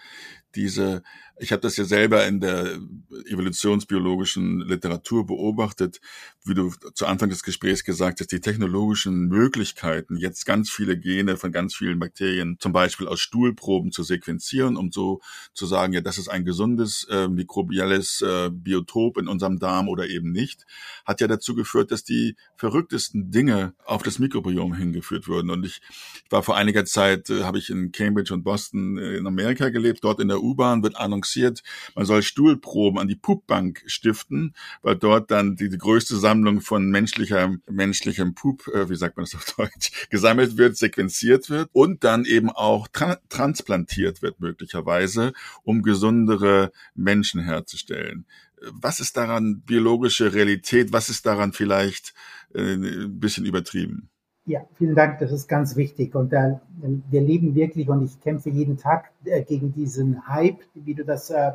diese 0.55 1.03
Ich 1.39 1.51
habe 1.51 1.61
das 1.61 1.77
ja 1.77 1.85
selber 1.85 2.27
in 2.27 2.39
der 2.41 2.79
evolutionsbiologischen 3.27 4.59
Literatur 4.61 5.25
beobachtet, 5.25 6.01
wie 6.43 6.53
du 6.53 6.71
zu 6.93 7.05
Anfang 7.05 7.29
des 7.29 7.43
Gesprächs 7.43 7.83
gesagt 7.83 8.19
hast, 8.19 8.31
die 8.31 8.41
technologischen 8.41 9.27
Möglichkeiten, 9.27 10.17
jetzt 10.17 10.45
ganz 10.45 10.69
viele 10.69 10.97
Gene 10.97 11.37
von 11.37 11.51
ganz 11.51 11.75
vielen 11.75 11.99
Bakterien, 11.99 12.57
zum 12.59 12.73
Beispiel 12.73 13.07
aus 13.07 13.19
Stuhlproben 13.21 13.91
zu 13.91 14.03
sequenzieren, 14.03 14.75
um 14.75 14.91
so 14.91 15.21
zu 15.53 15.65
sagen, 15.65 15.93
ja, 15.93 16.01
das 16.01 16.17
ist 16.17 16.27
ein 16.27 16.43
gesundes 16.43 17.07
äh, 17.09 17.27
mikrobielles 17.27 18.21
äh, 18.21 18.49
Biotop 18.51 19.17
in 19.17 19.27
unserem 19.27 19.59
Darm 19.59 19.87
oder 19.87 20.07
eben 20.07 20.31
nicht, 20.31 20.65
hat 21.05 21.21
ja 21.21 21.27
dazu 21.27 21.55
geführt, 21.55 21.91
dass 21.91 22.03
die 22.03 22.35
verrücktesten 22.55 23.31
Dinge 23.31 23.73
auf 23.85 24.03
das 24.03 24.19
Mikrobiom 24.19 24.73
hingeführt 24.73 25.27
wurden. 25.27 25.49
Und 25.49 25.65
ich, 25.65 25.81
ich 26.25 26.31
war 26.31 26.43
vor 26.43 26.57
einiger 26.57 26.85
Zeit, 26.85 27.29
äh, 27.29 27.43
habe 27.43 27.57
ich 27.59 27.69
in 27.69 27.91
Cambridge 27.91 28.33
und 28.33 28.43
Boston 28.43 28.97
äh, 28.97 29.17
in 29.17 29.27
Amerika 29.27 29.69
gelebt. 29.69 30.03
Dort 30.03 30.19
in 30.19 30.27
der 30.27 30.41
U-Bahn 30.41 30.83
wird 30.83 30.97
annonciert, 31.29 31.63
man 31.95 32.05
soll 32.05 32.21
Stuhlproben 32.21 32.99
an 32.99 33.07
die 33.07 33.15
Pupbank 33.15 33.83
stiften, 33.85 34.55
weil 34.81 34.95
dort 34.95 35.31
dann 35.31 35.55
die, 35.55 35.69
die 35.69 35.77
größte 35.77 36.17
Sammlung 36.17 36.61
von 36.61 36.89
menschlicher, 36.89 37.55
menschlichem 37.69 38.33
Pup, 38.33 38.67
äh, 38.67 38.89
wie 38.89 38.95
sagt 38.95 39.17
man 39.17 39.25
das 39.25 39.35
auf 39.35 39.45
Deutsch, 39.55 39.91
gesammelt 40.09 40.57
wird, 40.57 40.77
sequenziert 40.77 41.49
wird 41.49 41.69
und 41.73 42.03
dann 42.03 42.25
eben 42.25 42.49
auch 42.49 42.87
tra 42.87 43.17
transplantiert 43.29 44.21
wird 44.21 44.39
möglicherweise, 44.39 45.33
um 45.63 45.81
gesundere 45.81 46.71
Menschen 46.95 47.41
herzustellen. 47.41 48.25
Was 48.61 48.99
ist 48.99 49.15
daran 49.15 49.61
biologische 49.61 50.33
Realität? 50.33 50.91
Was 50.91 51.09
ist 51.09 51.25
daran 51.25 51.53
vielleicht 51.53 52.13
äh, 52.53 52.73
ein 52.73 53.19
bisschen 53.19 53.45
übertrieben? 53.45 54.09
Ja, 54.49 54.61
vielen 54.79 54.95
Dank, 54.95 55.19
das 55.19 55.31
ist 55.31 55.47
ganz 55.47 55.75
wichtig. 55.75 56.15
Und 56.15 56.33
äh, 56.33 56.55
wir 57.11 57.21
leben 57.21 57.53
wirklich, 57.53 57.87
und 57.87 58.03
ich 58.03 58.19
kämpfe 58.19 58.49
jeden 58.49 58.77
Tag 58.77 59.11
äh, 59.23 59.43
gegen 59.43 59.71
diesen 59.73 60.27
Hype, 60.27 60.57
wie 60.73 60.95
du 60.95 61.05
das 61.05 61.29
äh, 61.29 61.51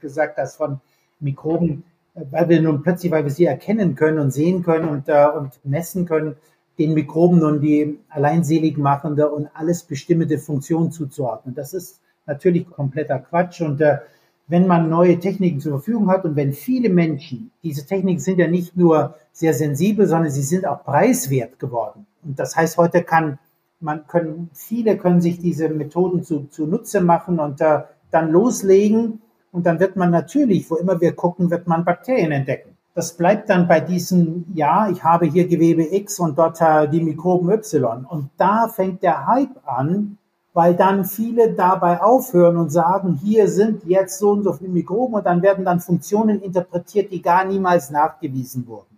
gesagt 0.00 0.36
hast, 0.36 0.56
von 0.56 0.78
Mikroben, 1.18 1.82
äh, 2.14 2.20
weil 2.30 2.50
wir 2.50 2.60
nun 2.60 2.82
plötzlich, 2.82 3.10
weil 3.10 3.24
wir 3.24 3.30
sie 3.30 3.46
erkennen 3.46 3.94
können 3.94 4.18
und 4.18 4.32
sehen 4.32 4.62
können 4.62 4.86
und, 4.86 5.08
und 5.08 5.64
messen 5.64 6.04
können, 6.04 6.36
den 6.78 6.92
Mikroben 6.92 7.38
nun 7.38 7.62
die 7.62 8.00
alleinselig 8.10 8.76
machende 8.76 9.30
und 9.30 9.48
alles 9.54 9.84
bestimmende 9.84 10.36
Funktion 10.36 10.92
zuzuordnen. 10.92 11.54
Das 11.54 11.72
ist 11.72 12.02
natürlich 12.26 12.68
kompletter 12.68 13.18
Quatsch 13.18 13.62
und 13.62 13.80
äh, 13.80 14.00
wenn 14.46 14.66
man 14.66 14.90
neue 14.90 15.18
Techniken 15.18 15.60
zur 15.60 15.78
Verfügung 15.78 16.10
hat 16.10 16.26
und 16.26 16.36
wenn 16.36 16.52
viele 16.52 16.90
Menschen, 16.90 17.50
diese 17.62 17.86
Techniken 17.86 18.20
sind 18.20 18.38
ja 18.38 18.46
nicht 18.46 18.76
nur 18.76 19.14
sehr 19.32 19.54
sensibel, 19.54 20.06
sondern 20.06 20.30
sie 20.30 20.42
sind 20.42 20.66
auch 20.66 20.84
preiswert 20.84 21.58
geworden. 21.58 22.06
Und 22.26 22.38
das 22.38 22.56
heißt, 22.56 22.76
heute 22.76 23.02
kann 23.02 23.38
man 23.80 24.06
können, 24.06 24.50
viele 24.52 24.96
können 24.96 25.20
sich 25.20 25.38
diese 25.38 25.68
Methoden 25.68 26.22
zu, 26.22 26.44
zu 26.44 26.66
Nutze 26.66 27.00
machen 27.00 27.38
und 27.38 27.60
äh, 27.60 27.82
dann 28.10 28.30
loslegen. 28.30 29.22
Und 29.52 29.66
dann 29.66 29.80
wird 29.80 29.96
man 29.96 30.10
natürlich, 30.10 30.70
wo 30.70 30.76
immer 30.76 31.00
wir 31.00 31.14
gucken, 31.14 31.50
wird 31.50 31.66
man 31.66 31.84
Bakterien 31.84 32.32
entdecken. 32.32 32.76
Das 32.94 33.12
bleibt 33.12 33.50
dann 33.50 33.68
bei 33.68 33.80
diesem, 33.80 34.46
ja, 34.54 34.88
ich 34.90 35.04
habe 35.04 35.26
hier 35.26 35.46
Gewebe 35.46 35.94
X 35.94 36.18
und 36.18 36.38
dort 36.38 36.60
äh, 36.60 36.88
die 36.88 37.02
Mikroben 37.02 37.50
Y. 37.50 38.06
Und 38.06 38.30
da 38.38 38.68
fängt 38.68 39.02
der 39.02 39.26
Hype 39.26 39.66
an, 39.66 40.18
weil 40.54 40.74
dann 40.74 41.04
viele 41.04 41.52
dabei 41.52 42.00
aufhören 42.00 42.56
und 42.56 42.70
sagen, 42.70 43.20
hier 43.22 43.48
sind 43.48 43.84
jetzt 43.84 44.18
so 44.18 44.30
und 44.30 44.44
so 44.44 44.54
viele 44.54 44.70
Mikroben 44.70 45.14
und 45.14 45.26
dann 45.26 45.42
werden 45.42 45.66
dann 45.66 45.80
Funktionen 45.80 46.40
interpretiert, 46.40 47.12
die 47.12 47.20
gar 47.20 47.44
niemals 47.44 47.90
nachgewiesen 47.90 48.66
wurden. 48.66 48.95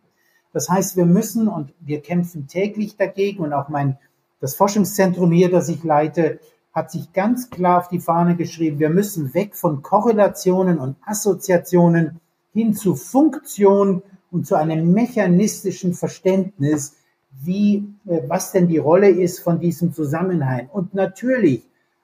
Das 0.58 0.68
heißt, 0.68 0.96
wir 0.96 1.06
müssen 1.06 1.46
und 1.46 1.72
wir 1.78 2.00
kämpfen 2.00 2.48
täglich 2.48 2.96
dagegen 2.96 3.44
und 3.44 3.52
auch 3.52 3.68
mein, 3.68 3.96
das 4.40 4.56
Forschungszentrum 4.56 5.30
hier, 5.30 5.52
das 5.52 5.68
ich 5.68 5.84
leite, 5.84 6.40
hat 6.72 6.90
sich 6.90 7.12
ganz 7.12 7.48
klar 7.48 7.78
auf 7.78 7.86
die 7.86 8.00
Fahne 8.00 8.34
geschrieben, 8.34 8.80
wir 8.80 8.90
müssen 8.90 9.34
weg 9.34 9.54
von 9.54 9.82
Korrelationen 9.82 10.80
und 10.80 10.96
Assoziationen 11.06 12.18
hin 12.52 12.74
zu 12.74 12.96
Funktion 12.96 14.02
und 14.32 14.48
zu 14.48 14.56
einem 14.56 14.92
mechanistischen 14.92 15.94
Verständnis, 15.94 16.96
wie, 17.30 17.84
äh, 18.08 18.22
was 18.26 18.50
denn 18.50 18.66
die 18.66 18.78
Rolle 18.78 19.10
ist 19.10 19.38
von 19.38 19.60
diesem 19.60 19.92
Zusammenhang. 19.92 20.68
Und 20.72 20.92
natürlich 20.92 21.62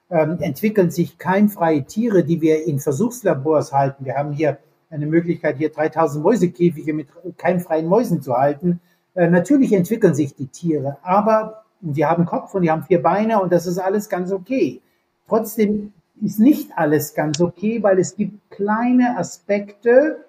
ähm, 0.09 0.37
entwickeln 0.39 0.91
sich 0.91 1.17
keimfreie 1.17 1.83
Tiere, 1.83 2.23
die 2.23 2.39
wir 2.39 2.65
in 2.65 2.79
Versuchslabors 2.79 3.73
halten. 3.73 4.05
Wir 4.05 4.15
haben 4.15 4.31
hier 4.31 4.59
eine 4.95 5.05
Möglichkeit, 5.05 5.57
hier 5.57 5.69
3000 5.69 6.23
Mäusekäfige 6.23 6.93
mit 6.93 7.07
keimfreien 7.37 7.87
Mäusen 7.87 8.21
zu 8.21 8.33
halten. 8.33 8.79
Äh, 9.13 9.29
natürlich 9.29 9.73
entwickeln 9.73 10.15
sich 10.15 10.35
die 10.35 10.47
Tiere, 10.47 10.97
aber 11.03 11.65
die 11.81 12.05
haben 12.05 12.25
Kopf 12.25 12.55
und 12.55 12.63
die 12.63 12.71
haben 12.71 12.83
vier 12.83 13.01
Beine 13.01 13.41
und 13.41 13.51
das 13.51 13.67
ist 13.67 13.77
alles 13.77 14.09
ganz 14.09 14.31
okay. 14.31 14.81
Trotzdem 15.27 15.93
ist 16.21 16.39
nicht 16.39 16.71
alles 16.75 17.13
ganz 17.13 17.41
okay, 17.41 17.83
weil 17.83 17.99
es 17.99 18.15
gibt 18.15 18.49
kleine 18.49 19.17
Aspekte, 19.17 20.25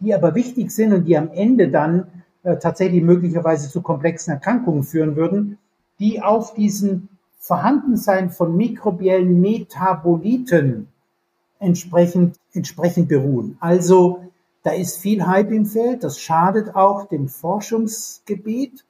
die 0.00 0.14
aber 0.14 0.34
wichtig 0.34 0.70
sind 0.70 0.92
und 0.92 1.04
die 1.04 1.16
am 1.16 1.30
Ende 1.32 1.68
dann 1.68 2.06
äh, 2.44 2.56
tatsächlich 2.56 3.02
möglicherweise 3.02 3.68
zu 3.68 3.82
komplexen 3.82 4.32
Erkrankungen 4.32 4.84
führen 4.84 5.16
würden, 5.16 5.58
die 5.98 6.22
auf 6.22 6.54
diesen 6.54 7.08
Vorhandensein 7.38 8.30
von 8.30 8.56
mikrobiellen 8.56 9.40
Metaboliten 9.40 10.88
entsprechend, 11.58 12.36
entsprechend 12.52 13.08
beruhen. 13.08 13.56
Also 13.60 14.24
da 14.62 14.72
ist 14.72 14.98
viel 14.98 15.26
Hype 15.26 15.50
im 15.50 15.66
Feld, 15.66 16.04
das 16.04 16.20
schadet 16.20 16.74
auch 16.74 17.08
dem 17.08 17.28
Forschungsgebiet, 17.28 18.84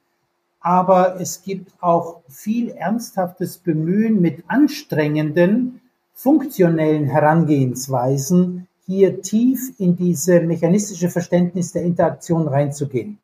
aber 0.59 1.19
es 1.21 1.43
gibt 1.43 1.71
auch 1.79 2.21
viel 2.27 2.71
ernsthaftes 2.71 3.57
Bemühen 3.57 4.21
mit 4.21 4.43
anstrengenden, 4.47 5.81
funktionellen 6.13 7.05
Herangehensweisen, 7.05 8.67
hier 8.85 9.21
tief 9.21 9.71
in 9.77 9.95
diese 9.95 10.41
mechanistische 10.41 11.09
Verständnis 11.09 11.71
der 11.71 11.83
Interaktion 11.83 12.47
reinzugehen. 12.47 13.19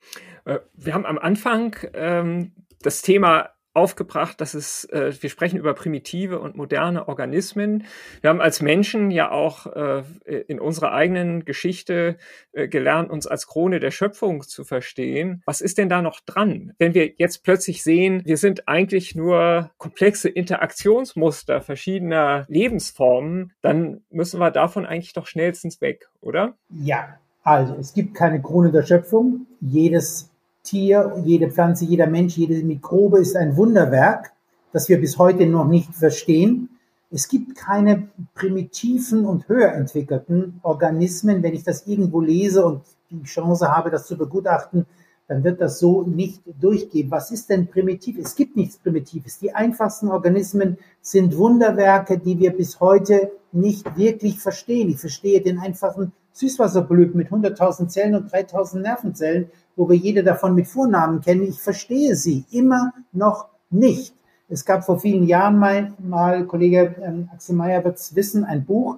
Äh, 0.46 0.60
wir 0.76 0.94
haben 0.94 1.06
am 1.06 1.18
Anfang 1.18 1.76
ähm, 1.94 2.52
das 2.82 3.02
Thema 3.02 3.50
aufgebracht, 3.76 4.40
dass 4.42 4.54
es, 4.54 4.86
äh, 4.86 5.14
wir 5.20 5.30
sprechen 5.30 5.60
über 5.60 5.74
primitive 5.74 6.40
und 6.40 6.56
moderne 6.56 7.08
Organismen. 7.08 7.86
Wir 8.22 8.30
haben 8.30 8.42
als 8.42 8.62
Menschen 8.62 9.12
ja 9.12 9.32
auch 9.32 9.68
äh, 9.68 10.04
in 10.48 10.60
unserer 10.60 10.94
eigenen 10.94 11.46
Geschichte 11.46 12.18
äh, 12.54 12.68
gelernt, 12.68 13.10
uns 13.10 13.28
als 13.28 13.48
Krone 13.48 13.80
der 13.80 13.92
Schöpfung 13.92 14.44
zu 14.44 14.64
verstehen. 14.64 15.42
Was 15.46 15.62
ist 15.62 15.78
denn 15.78 15.90
da 15.90 16.02
noch 16.02 16.22
dran? 16.22 16.74
Wenn 16.78 16.94
wir 16.94 17.14
jetzt 17.18 17.44
plötzlich 17.44 17.84
sehen, 17.84 18.22
wir 18.26 18.38
sind 18.38 18.68
eigentlich 18.68 19.16
nur 19.16 19.72
komplexe 19.78 20.30
Interaktionsmuster 20.30 21.62
verschiedener 21.62 22.46
Lebensformen, 22.48 23.54
dann 23.62 24.02
müssen 24.10 24.40
wir 24.40 24.52
davon 24.52 24.86
eigentlich 24.86 25.14
doch 25.14 25.28
schnellstens 25.28 25.82
weg, 25.82 26.10
oder? 26.22 26.56
Ja, 26.70 27.20
also 27.44 27.76
es 27.76 27.94
gibt 27.94 28.16
keine 28.16 28.42
Krone 28.42 28.72
der 28.72 28.84
Schöpfung. 28.84 29.46
Jedes 29.62 30.32
Tier, 30.66 31.16
jede 31.24 31.50
Pflanze, 31.50 31.86
jeder 31.86 32.08
Mensch, 32.08 32.36
jede 32.36 32.62
Mikrobe 32.64 33.20
ist 33.20 33.38
ein 33.38 33.56
Wunderwerk, 33.56 34.34
das 34.74 34.90
wir 34.90 35.00
bis 35.00 35.18
heute 35.18 35.46
noch 35.46 35.68
nicht 35.68 35.96
verstehen. 35.96 36.70
Es 37.12 37.30
gibt 37.30 37.56
keine 37.56 38.10
primitiven 38.34 39.26
und 39.26 39.48
höher 39.48 39.72
entwickelten 39.72 40.60
Organismen. 40.64 41.44
Wenn 41.44 41.54
ich 41.54 41.64
das 41.64 41.88
irgendwo 41.88 42.20
lese 42.20 42.66
und 42.66 42.82
die 43.10 43.24
Chance 43.24 43.74
habe, 43.74 43.90
das 43.90 44.08
zu 44.08 44.18
begutachten, 44.18 44.86
dann 45.28 45.44
wird 45.44 45.62
das 45.62 45.80
so 45.80 46.04
nicht 46.04 46.42
durchgehen. 46.60 47.10
Was 47.10 47.32
ist 47.32 47.50
denn 47.50 47.68
primitiv? 47.68 48.18
Es 48.20 48.36
gibt 48.36 48.56
nichts 48.56 48.78
Primitives. 48.78 49.40
Die 49.40 49.54
einfachsten 49.54 50.10
Organismen 50.10 50.78
sind 51.02 51.36
Wunderwerke, 51.38 52.20
die 52.20 52.40
wir 52.40 52.56
bis 52.56 52.80
heute 52.80 53.32
nicht 53.52 53.98
wirklich 53.98 54.40
verstehen. 54.40 54.90
Ich 54.90 55.00
verstehe 55.00 55.42
den 55.42 55.60
einfachen 55.60 56.12
Süßwasserblüten 56.34 57.18
mit 57.18 57.30
100.000 57.30 57.88
Zellen 57.88 58.16
und 58.16 58.32
3.000 58.32 58.80
Nervenzellen 58.80 59.50
wo 59.76 59.90
wir 59.90 59.96
jede 59.96 60.24
davon 60.24 60.56
mit 60.56 60.68
Vornamen 60.68 61.22
kennen. 61.22 61.44
Ich 61.44 61.60
verstehe 61.60 62.16
sie 62.16 62.46
immer 62.52 62.94
noch 63.12 63.48
nicht. 63.70 64.16
Es 64.48 64.64
gab 64.64 64.86
vor 64.86 65.00
vielen 65.00 65.24
Jahren 65.24 65.58
mal, 65.58 65.94
mal 66.00 66.46
Kollege 66.46 66.96
ähm, 67.02 67.30
Axel 67.34 67.56
Meyer 67.56 67.84
wird 67.84 67.98
es 67.98 68.16
wissen, 68.16 68.44
ein 68.44 68.66
Buch, 68.66 68.98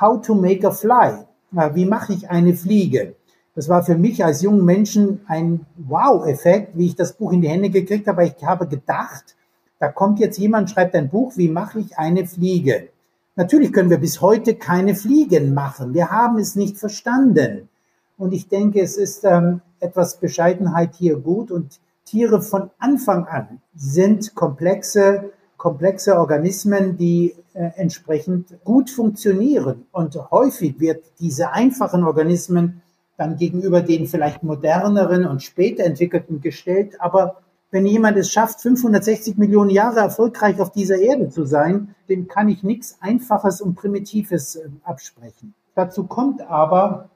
How 0.00 0.20
to 0.20 0.34
Make 0.34 0.66
a 0.66 0.70
Fly. 0.70 1.26
Wie 1.74 1.86
mache 1.86 2.12
ich 2.12 2.28
eine 2.28 2.54
Fliege? 2.54 3.14
Das 3.56 3.70
war 3.70 3.82
für 3.82 3.96
mich 3.96 4.22
als 4.22 4.42
jungen 4.42 4.66
Menschen 4.66 5.22
ein 5.28 5.64
Wow-Effekt, 5.78 6.76
wie 6.76 6.88
ich 6.88 6.94
das 6.94 7.14
Buch 7.14 7.32
in 7.32 7.40
die 7.40 7.48
Hände 7.48 7.70
gekriegt 7.70 8.06
habe. 8.06 8.26
Ich 8.26 8.44
habe 8.44 8.68
gedacht, 8.68 9.34
da 9.78 9.88
kommt 9.88 10.20
jetzt 10.20 10.36
jemand, 10.36 10.70
schreibt 10.70 10.94
ein 10.94 11.08
Buch, 11.08 11.32
wie 11.36 11.48
mache 11.48 11.80
ich 11.80 11.96
eine 11.96 12.26
Fliege? 12.26 12.90
Natürlich 13.34 13.72
können 13.72 13.88
wir 13.88 13.96
bis 13.96 14.20
heute 14.20 14.56
keine 14.56 14.94
Fliegen 14.94 15.54
machen. 15.54 15.94
Wir 15.94 16.10
haben 16.10 16.36
es 16.36 16.54
nicht 16.54 16.76
verstanden. 16.76 17.70
Und 18.18 18.32
ich 18.32 18.48
denke, 18.48 18.82
es 18.82 18.98
ist 18.98 19.24
ähm, 19.24 19.62
etwas 19.80 20.20
Bescheidenheit 20.20 20.94
hier 20.94 21.16
gut. 21.16 21.50
Und 21.50 21.80
Tiere 22.04 22.42
von 22.42 22.70
Anfang 22.78 23.24
an 23.24 23.62
sind 23.74 24.34
komplexe, 24.34 25.30
komplexe 25.56 26.18
Organismen, 26.18 26.98
die 26.98 27.34
äh, 27.54 27.70
entsprechend 27.76 28.62
gut 28.64 28.90
funktionieren. 28.90 29.86
Und 29.92 30.14
häufig 30.30 30.78
wird 30.78 31.04
diese 31.20 31.52
einfachen 31.52 32.04
Organismen 32.04 32.82
dann 33.16 33.36
gegenüber 33.36 33.82
den 33.82 34.06
vielleicht 34.06 34.42
moderneren 34.42 35.26
und 35.26 35.42
später 35.42 35.84
entwickelten 35.84 36.40
gestellt. 36.40 37.00
Aber 37.00 37.42
wenn 37.70 37.86
jemand 37.86 38.16
es 38.16 38.32
schafft, 38.32 38.60
560 38.60 39.36
Millionen 39.38 39.70
Jahre 39.70 40.00
erfolgreich 40.00 40.60
auf 40.60 40.70
dieser 40.70 40.98
Erde 40.98 41.30
zu 41.30 41.44
sein, 41.44 41.94
dem 42.08 42.28
kann 42.28 42.48
ich 42.48 42.62
nichts 42.62 42.98
Einfaches 43.00 43.60
und 43.60 43.74
Primitives 43.74 44.56
äh, 44.56 44.68
absprechen. 44.84 45.54
Dazu 45.74 46.04
kommt 46.04 46.40
aber 46.42 47.10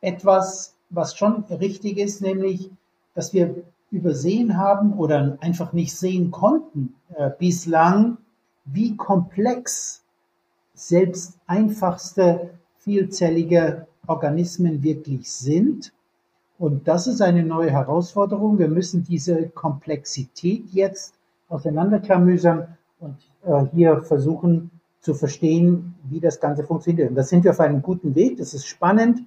etwas, 0.00 0.74
was 0.88 1.16
schon 1.16 1.44
richtig 1.44 1.98
ist, 1.98 2.20
nämlich, 2.20 2.70
dass 3.14 3.34
wir 3.34 3.62
übersehen 3.90 4.56
haben 4.56 4.94
oder 4.94 5.36
einfach 5.40 5.72
nicht 5.72 5.96
sehen 5.96 6.30
konnten 6.30 6.94
äh, 7.14 7.30
bislang, 7.38 8.18
wie 8.64 8.96
komplex 8.96 10.02
selbst 10.74 11.38
einfachste 11.46 12.50
vielzellige 12.78 13.86
Organismen 14.10 14.82
wirklich 14.82 15.30
sind. 15.30 15.92
Und 16.58 16.88
das 16.88 17.06
ist 17.06 17.22
eine 17.22 17.44
neue 17.44 17.70
Herausforderung. 17.70 18.58
Wir 18.58 18.68
müssen 18.68 19.04
diese 19.04 19.48
Komplexität 19.48 20.64
jetzt 20.72 21.14
auseinanderklamüsern 21.48 22.76
und 22.98 23.16
äh, 23.44 23.66
hier 23.72 24.02
versuchen 24.02 24.70
zu 25.00 25.14
verstehen, 25.14 25.94
wie 26.10 26.20
das 26.20 26.40
Ganze 26.40 26.64
funktioniert. 26.64 27.08
Und 27.08 27.14
da 27.14 27.22
sind 27.22 27.44
wir 27.44 27.52
auf 27.52 27.60
einem 27.60 27.80
guten 27.80 28.14
Weg. 28.14 28.36
Das 28.36 28.52
ist 28.52 28.66
spannend. 28.66 29.20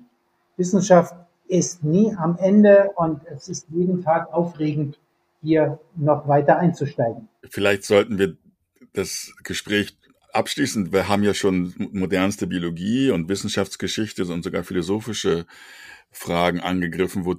Wissenschaft 0.57 1.15
ist 1.47 1.83
nie 1.83 2.13
am 2.15 2.37
Ende 2.37 2.91
und 2.95 3.21
es 3.27 3.47
ist 3.47 3.67
jeden 3.69 4.03
Tag 4.03 4.31
aufregend, 4.31 4.99
hier 5.41 5.79
noch 5.95 6.27
weiter 6.27 6.57
einzusteigen. 6.59 7.29
Vielleicht 7.49 7.83
sollten 7.83 8.19
wir 8.19 8.35
das 8.93 9.33
Gespräch 9.43 9.97
abschließend, 10.33 10.91
wir 10.91 11.07
haben 11.07 11.23
ja 11.23 11.33
schon 11.33 11.73
modernste 11.91 12.47
Biologie 12.47 13.11
und 13.11 13.29
Wissenschaftsgeschichte 13.29 14.25
und 14.25 14.43
sogar 14.43 14.63
philosophische 14.63 15.45
Fragen 16.11 16.59
angegriffen, 16.59 17.25
wo 17.25 17.35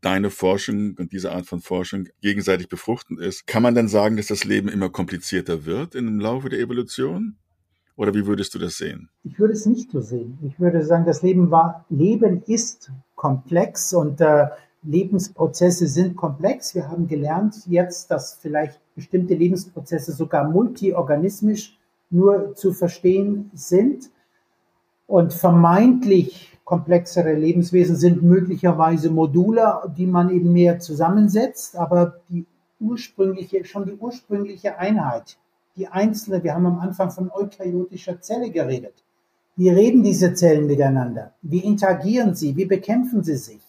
deine 0.00 0.30
Forschung 0.30 0.94
und 0.98 1.12
diese 1.12 1.32
Art 1.32 1.46
von 1.46 1.60
Forschung 1.60 2.08
gegenseitig 2.20 2.68
befruchtend 2.68 3.20
ist. 3.20 3.46
Kann 3.46 3.62
man 3.62 3.74
dann 3.74 3.88
sagen, 3.88 4.16
dass 4.16 4.26
das 4.26 4.44
Leben 4.44 4.68
immer 4.68 4.90
komplizierter 4.90 5.64
wird 5.64 5.94
im 5.94 6.20
Laufe 6.20 6.48
der 6.48 6.60
Evolution? 6.60 7.36
Oder 7.96 8.14
wie 8.14 8.26
würdest 8.26 8.54
du 8.54 8.60
das 8.60 8.76
sehen? 8.76 9.08
Ich 9.24 9.40
würde 9.40 9.54
es 9.54 9.66
nicht 9.66 9.90
so 9.90 10.00
sehen. 10.00 10.38
Ich 10.46 10.60
würde 10.60 10.84
sagen, 10.84 11.04
das 11.04 11.22
Leben 11.22 11.50
war, 11.50 11.84
Leben 11.88 12.42
ist 12.44 12.92
komplex 13.16 13.92
und 13.92 14.20
äh, 14.20 14.46
Lebensprozesse 14.84 15.88
sind 15.88 16.16
komplex. 16.16 16.76
Wir 16.76 16.88
haben 16.88 17.08
gelernt 17.08 17.56
jetzt, 17.66 18.10
dass 18.12 18.38
vielleicht 18.40 18.80
bestimmte 18.94 19.34
Lebensprozesse 19.34 20.12
sogar 20.12 20.48
multiorganismisch 20.48 21.77
nur 22.10 22.54
zu 22.54 22.72
verstehen 22.72 23.50
sind. 23.54 24.10
Und 25.06 25.32
vermeintlich 25.32 26.58
komplexere 26.64 27.34
Lebenswesen 27.34 27.96
sind 27.96 28.22
möglicherweise 28.22 29.10
Module, 29.10 29.92
die 29.96 30.06
man 30.06 30.30
eben 30.30 30.52
mehr 30.52 30.78
zusammensetzt, 30.80 31.76
aber 31.76 32.20
die 32.28 32.44
ursprüngliche, 32.78 33.64
schon 33.64 33.86
die 33.86 33.94
ursprüngliche 33.94 34.78
Einheit 34.78 35.38
die 35.78 35.86
einzelne, 35.86 36.42
wir 36.42 36.54
haben 36.54 36.66
am 36.66 36.80
Anfang 36.80 37.10
von 37.10 37.30
eukaryotischer 37.30 38.20
Zelle 38.20 38.50
geredet. 38.50 38.94
Wie 39.56 39.70
reden 39.70 40.02
diese 40.02 40.34
Zellen 40.34 40.66
miteinander? 40.66 41.32
Wie 41.40 41.60
interagieren 41.60 42.34
sie? 42.34 42.56
Wie 42.56 42.64
bekämpfen 42.64 43.22
sie 43.22 43.36
sich? 43.36 43.60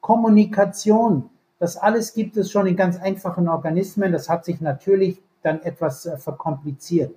Kommunikation, 0.00 1.28
das 1.58 1.76
alles 1.76 2.14
gibt 2.14 2.36
es 2.36 2.50
schon 2.50 2.66
in 2.66 2.76
ganz 2.76 2.98
einfachen 2.98 3.48
Organismen. 3.48 4.12
Das 4.12 4.28
hat 4.28 4.44
sich 4.44 4.60
natürlich 4.60 5.20
dann 5.42 5.60
etwas 5.62 6.06
äh, 6.06 6.16
verkompliziert. 6.16 7.14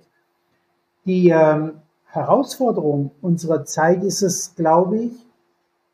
Die 1.04 1.30
ähm, 1.30 1.72
Herausforderung 2.06 3.10
unserer 3.20 3.64
Zeit 3.64 4.04
ist 4.04 4.22
es, 4.22 4.54
glaube 4.54 4.98
ich, 4.98 5.12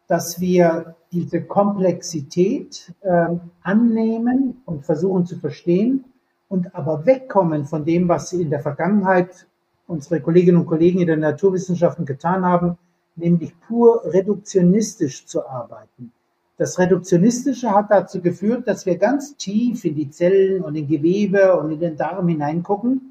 dass 0.07 0.41
wir 0.41 0.97
diese 1.13 1.43
Komplexität 1.43 2.93
äh, 3.01 3.29
annehmen 3.63 4.61
und 4.67 4.85
versuchen 4.85 5.25
zu 5.25 5.39
verstehen 5.39 6.05
und 6.49 6.75
aber 6.75 7.07
wegkommen 7.07 7.65
von 7.65 7.85
dem, 7.85 8.09
was 8.09 8.33
in 8.33 8.51
der 8.51 8.61
Vergangenheit 8.61 9.47
unsere 9.87 10.21
Kolleginnen 10.21 10.59
und 10.59 10.67
Kollegen 10.67 11.01
in 11.01 11.07
den 11.07 11.21
Naturwissenschaften 11.21 12.05
getan 12.05 12.45
haben, 12.45 12.77
nämlich 13.17 13.59
pur 13.61 14.03
reduktionistisch 14.05 15.25
zu 15.25 15.47
arbeiten. 15.47 16.13
Das 16.59 16.79
Reduktionistische 16.79 17.71
hat 17.71 17.91
dazu 17.91 18.21
geführt, 18.21 18.67
dass 18.67 18.85
wir 18.85 18.99
ganz 18.99 19.37
tief 19.37 19.85
in 19.85 19.95
die 19.95 20.11
Zellen 20.11 20.63
und 20.63 20.75
in 20.75 20.89
Gewebe 20.89 21.57
und 21.57 21.71
in 21.71 21.81
den 21.81 21.97
Darm 21.97 22.29
hineingucken, 22.29 23.08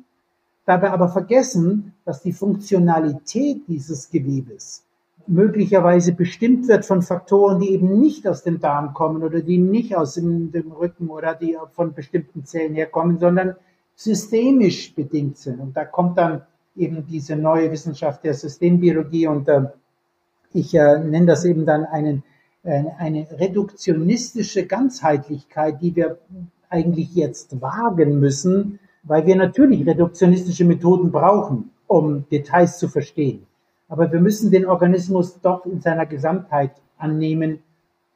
dabei 0.67 0.91
aber 0.91 1.07
vergessen, 1.07 1.93
dass 2.05 2.21
die 2.21 2.33
Funktionalität 2.33 3.61
dieses 3.67 4.11
Gewebes 4.11 4.83
möglicherweise 5.27 6.13
bestimmt 6.13 6.67
wird 6.67 6.85
von 6.85 7.01
Faktoren, 7.01 7.59
die 7.59 7.71
eben 7.71 7.99
nicht 7.99 8.27
aus 8.27 8.43
dem 8.43 8.59
Darm 8.59 8.93
kommen 8.93 9.23
oder 9.23 9.41
die 9.41 9.57
nicht 9.57 9.95
aus 9.95 10.15
dem, 10.15 10.51
dem, 10.51 10.71
Rücken 10.71 11.09
oder 11.09 11.35
die 11.35 11.57
von 11.73 11.93
bestimmten 11.93 12.45
Zellen 12.45 12.75
herkommen, 12.75 13.17
sondern 13.17 13.55
systemisch 13.95 14.93
bedingt 14.93 15.37
sind. 15.37 15.59
Und 15.59 15.75
da 15.75 15.85
kommt 15.85 16.17
dann 16.17 16.43
eben 16.75 17.05
diese 17.07 17.35
neue 17.35 17.71
Wissenschaft 17.71 18.23
der 18.23 18.33
Systembiologie 18.33 19.27
und 19.27 19.47
äh, 19.47 19.63
ich 20.53 20.73
äh, 20.73 20.99
nenne 20.99 21.25
das 21.25 21.45
eben 21.45 21.65
dann 21.65 21.85
einen, 21.85 22.23
äh, 22.63 22.83
eine 22.97 23.27
reduktionistische 23.31 24.65
Ganzheitlichkeit, 24.65 25.81
die 25.81 25.95
wir 25.95 26.19
eigentlich 26.69 27.15
jetzt 27.15 27.61
wagen 27.61 28.19
müssen, 28.19 28.79
weil 29.07 29.25
wir 29.25 29.35
natürlich 29.35 29.85
reduktionistische 29.85 30.65
Methoden 30.65 31.11
brauchen, 31.11 31.71
um 31.87 32.27
Details 32.29 32.77
zu 32.77 32.87
verstehen. 32.89 33.45
Aber 33.89 34.11
wir 34.11 34.19
müssen 34.19 34.51
den 34.51 34.65
Organismus 34.65 35.39
doch 35.41 35.65
in 35.65 35.79
seiner 35.79 36.05
Gesamtheit 36.05 36.71
annehmen, 36.97 37.59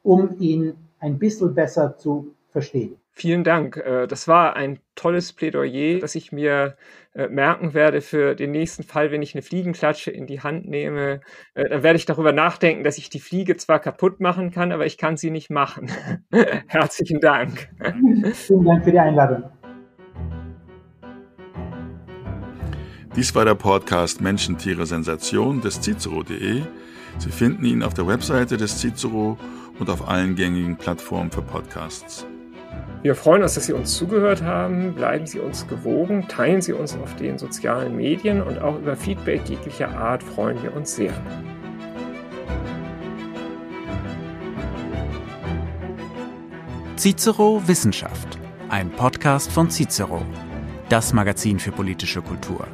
um 0.04 0.38
ihn 0.40 0.74
ein 1.00 1.18
bisschen 1.18 1.56
besser 1.56 1.98
zu 1.98 2.34
verstehen. 2.50 2.96
Vielen 3.14 3.44
Dank. 3.44 3.78
Äh, 3.78 4.08
das 4.08 4.28
war 4.28 4.56
ein 4.56 4.80
tolles 4.96 5.34
Plädoyer, 5.34 6.00
das 6.00 6.16
ich 6.16 6.32
mir 6.32 6.76
äh, 7.14 7.28
merken 7.28 7.74
werde 7.74 8.02
für 8.02 8.36
den 8.36 8.52
nächsten 8.52 8.84
Fall, 8.84 9.12
wenn 9.12 9.22
ich 9.22 9.36
eine 9.36 9.42
Fliegenklatsche 9.42 10.12
in 10.12 10.28
die 10.28 10.42
Hand 10.42 10.68
nehme. 10.68 11.22
Äh, 11.54 11.70
dann 11.70 11.84
werde 11.84 11.98
ich 11.98 12.06
darüber 12.06 12.32
nachdenken, 12.32 12.84
dass 12.84 12.98
ich 12.98 13.10
die 13.10 13.20
Fliege 13.20 13.58
zwar 13.58 13.80
kaputt 13.80 14.22
machen 14.22 14.52
kann, 14.52 14.72
aber 14.72 14.86
ich 14.86 14.98
kann 14.98 15.18
sie 15.18 15.30
nicht 15.30 15.50
machen. 15.50 15.92
Herzlichen 16.68 17.20
Dank. 17.20 17.70
Vielen 18.34 18.66
Dank 18.66 18.84
für 18.84 18.92
die 18.92 19.00
Einladung. 19.00 19.44
Dies 23.14 23.36
war 23.36 23.44
der 23.44 23.56
Podcast 23.56 24.22
Menschen, 24.22 24.58
Tiere, 24.58 24.86
Sensation 24.86 25.60
des 25.60 25.82
Cicero.de. 25.82 26.62
Sie 27.18 27.30
finden 27.30 27.66
ihn 27.66 27.84
auf 27.84 27.94
der 27.94 28.08
Webseite 28.08 28.56
des 28.56 28.80
Cicero 28.80 29.38
und 29.80 29.90
auf 29.90 30.08
allen 30.08 30.36
gängigen 30.36 30.78
Plattformen 30.78 31.30
für 31.30 31.42
Podcasts. 31.42 32.26
Wir 33.02 33.14
freuen 33.16 33.44
uns, 33.44 33.56
dass 33.56 33.66
Sie 33.66 33.74
uns 33.74 33.98
zugehört 33.98 34.42
haben. 34.44 34.94
Bleiben 34.94 35.28
Sie 35.28 35.40
uns 35.40 35.68
gewogen, 35.68 36.26
teilen 36.30 36.62
Sie 36.62 36.72
uns 36.72 36.96
auf 36.96 37.14
den 37.18 37.38
sozialen 37.38 37.98
Medien 37.98 38.42
und 38.42 38.60
auch 38.60 38.80
über 38.80 38.96
Feedback 38.96 39.42
jeglicher 39.50 39.90
Art 39.90 40.24
freuen 40.24 40.64
wir 40.64 40.74
uns 40.74 40.96
sehr. 40.96 41.14
Cicero 46.96 47.62
Wissenschaft, 47.68 48.40
ein 48.70 48.90
Podcast 48.90 49.52
von 49.52 49.70
Cicero, 49.70 50.22
das 50.88 51.12
Magazin 51.12 51.60
für 51.60 51.74
politische 51.74 52.22
Kultur. 52.22 52.68